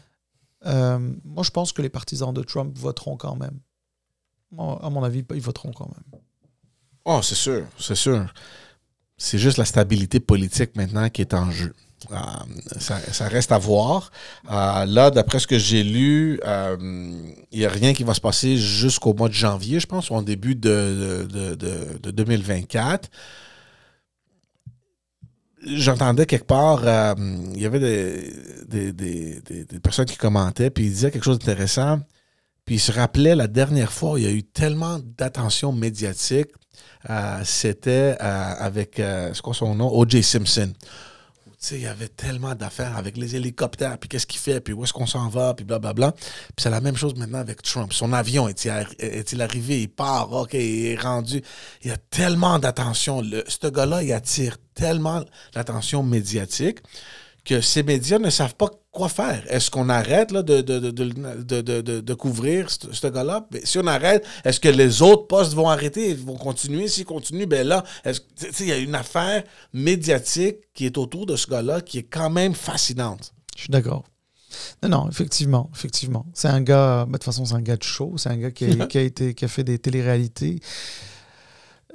[0.66, 3.60] euh, moi, je pense que les partisans de Trump voteront quand même.
[4.58, 6.22] À mon avis, ils voteront quand même.
[7.06, 8.34] Oh, c'est sûr, c'est sûr.
[9.18, 11.74] C'est juste la stabilité politique maintenant qui est en jeu.
[12.12, 12.16] Euh,
[12.80, 14.12] ça, reste à voir.
[14.52, 16.78] Euh, là, d'après ce que j'ai lu, euh,
[17.52, 20.16] il n'y a rien qui va se passer jusqu'au mois de janvier, je pense, ou
[20.16, 23.10] en début de, de, de- de 2024.
[25.66, 27.14] J'entendais quelque part, euh,
[27.54, 29.42] il y avait des,
[29.84, 32.00] personnes qui commentaient, puis ils disaient quelque chose d'intéressant.
[32.66, 36.50] Puis ils se rappelaient la dernière fois, où il y a eu tellement d'attention médiatique
[37.10, 39.88] euh, c'était euh, avec, euh, c'est quoi son nom?
[39.90, 40.22] O.J.
[40.22, 40.74] Simpson.
[41.62, 44.86] Sais, il y avait tellement d'affaires avec les hélicoptères, puis qu'est-ce qu'il fait, puis où
[44.86, 46.14] est-ce qu'on s'en va, puis blablabla.
[46.14, 47.92] Puis c'est la même chose maintenant avec Trump.
[47.92, 49.82] Son avion est-il est-il arrivé?
[49.82, 51.42] Il part, OK, il est rendu.
[51.84, 53.22] Il y a tellement d'attention.
[53.46, 56.80] Ce gars-là, il attire tellement l'attention médiatique
[57.44, 59.44] que ces médias ne savent pas quoi faire?
[59.50, 63.48] Est-ce qu'on arrête là, de, de, de, de, couvrir ce ce gars-là?
[63.64, 66.88] Si on arrête, est-ce que les autres postes vont arrêter, ils vont continuer?
[66.88, 67.84] S'ils continuent, ben là,
[68.60, 69.44] il y a une affaire
[69.74, 73.34] médiatique qui est autour de ce gars-là qui est quand même fascinante.
[73.56, 74.06] Je suis d'accord.
[74.82, 76.26] Non, non, effectivement, effectivement.
[76.34, 78.52] C'est un gars, ben, de toute façon, c'est un gars de show, c'est un gars
[78.52, 80.60] qui a, qui a été, qui a fait des téléréalités.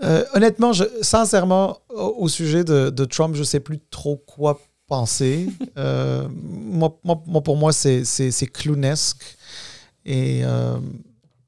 [0.03, 4.17] Euh, honnêtement, je, sincèrement, au, au sujet de, de Trump, je ne sais plus trop
[4.17, 5.49] quoi penser.
[5.77, 6.99] Euh, moi,
[7.43, 9.37] pour moi, c'est clownesque.
[10.05, 10.79] Et euh,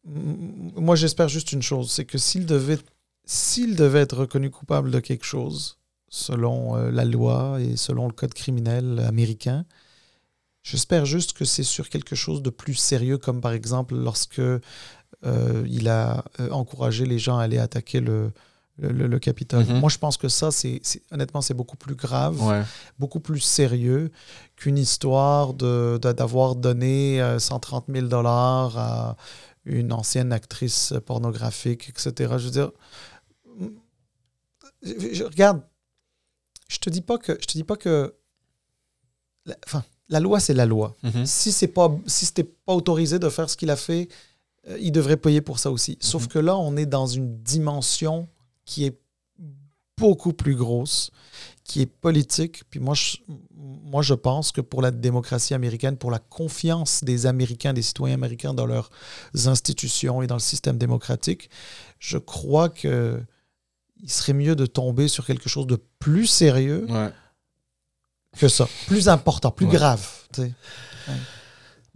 [0.05, 2.79] moi, j'espère juste une chose, c'est que s'il devait,
[3.25, 8.33] s'il devait être reconnu coupable de quelque chose, selon la loi et selon le code
[8.33, 9.67] criminel américain.
[10.63, 14.43] J'espère juste que c'est sur quelque chose de plus sérieux, comme par exemple lorsque
[15.23, 18.33] il a encouragé les gens à aller attaquer le,
[18.79, 19.65] le, Capitole.
[19.65, 19.81] Mhm.
[19.81, 20.81] Moi, je pense que ça, c'est
[21.11, 22.67] honnêtement, c'est beaucoup plus grave,
[22.99, 24.11] beaucoup plus sérieux
[24.57, 29.17] qu'une histoire d'avoir de, donné 130 euh, 000 dollars à
[29.65, 32.35] une ancienne actrice pornographique, etc.
[32.39, 32.71] Je veux dire,
[34.83, 35.61] je, regarde,
[36.69, 38.15] je te dis pas que, je te dis pas que,
[39.45, 40.97] la, enfin, la loi c'est la loi.
[41.03, 41.27] Mhm.
[41.27, 44.09] Si c'est pas, si c'était pas autorisé de faire ce qu'il a fait,
[44.69, 45.99] euh, il devrait payer pour ça aussi.
[46.01, 46.29] Sauf mhm.
[46.29, 48.29] que là, on est dans une dimension
[48.67, 48.99] qui est
[49.97, 51.11] beaucoup plus grosse,
[51.65, 52.65] qui est politique.
[52.69, 53.17] Puis moi je,
[53.87, 58.15] moi, je pense que pour la démocratie américaine, pour la confiance des Américains, des citoyens
[58.15, 58.91] américains dans leurs
[59.47, 61.51] institutions et dans le système démocratique,
[61.99, 63.21] je crois que
[64.03, 66.87] il serait mieux de tomber sur quelque chose de plus sérieux
[68.37, 70.07] que ça, plus important, plus grave.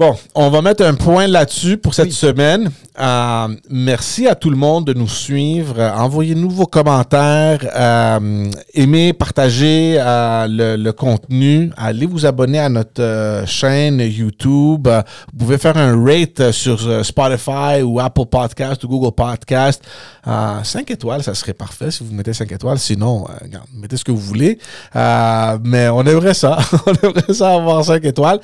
[0.01, 2.71] Bon, on va mettre un point là-dessus pour cette semaine.
[2.99, 5.79] Euh, merci à tout le monde de nous suivre.
[5.79, 7.61] Envoyez-nous vos commentaires.
[7.77, 11.71] Euh, aimez, partagez euh, le, contenu.
[11.77, 14.89] Allez vous abonner à notre chaîne YouTube.
[14.89, 19.85] Vous pouvez faire un rate sur Spotify ou Apple Podcast ou Google Podcast.
[20.25, 22.79] 5 étoiles, ça serait parfait si vous mettez 5 étoiles.
[22.79, 23.27] Sinon,
[23.75, 24.59] mettez ce que vous voulez.
[24.95, 26.57] mais on aimerait ça.
[26.87, 28.41] on aimerait ça avoir 5 étoiles.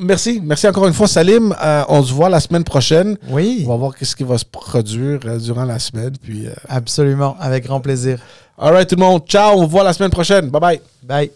[0.00, 0.40] Merci.
[0.42, 1.54] Merci encore une fois, Salim.
[1.62, 3.16] Euh, on se voit la semaine prochaine.
[3.28, 3.62] Oui.
[3.66, 6.12] On va voir ce qui va se produire euh, durant la semaine.
[6.22, 7.36] Puis, euh, Absolument.
[7.40, 8.18] Avec grand plaisir.
[8.58, 9.22] All right, tout le monde.
[9.26, 9.58] Ciao.
[9.58, 10.48] On se voit la semaine prochaine.
[10.48, 10.80] Bye bye.
[11.02, 11.30] Bye.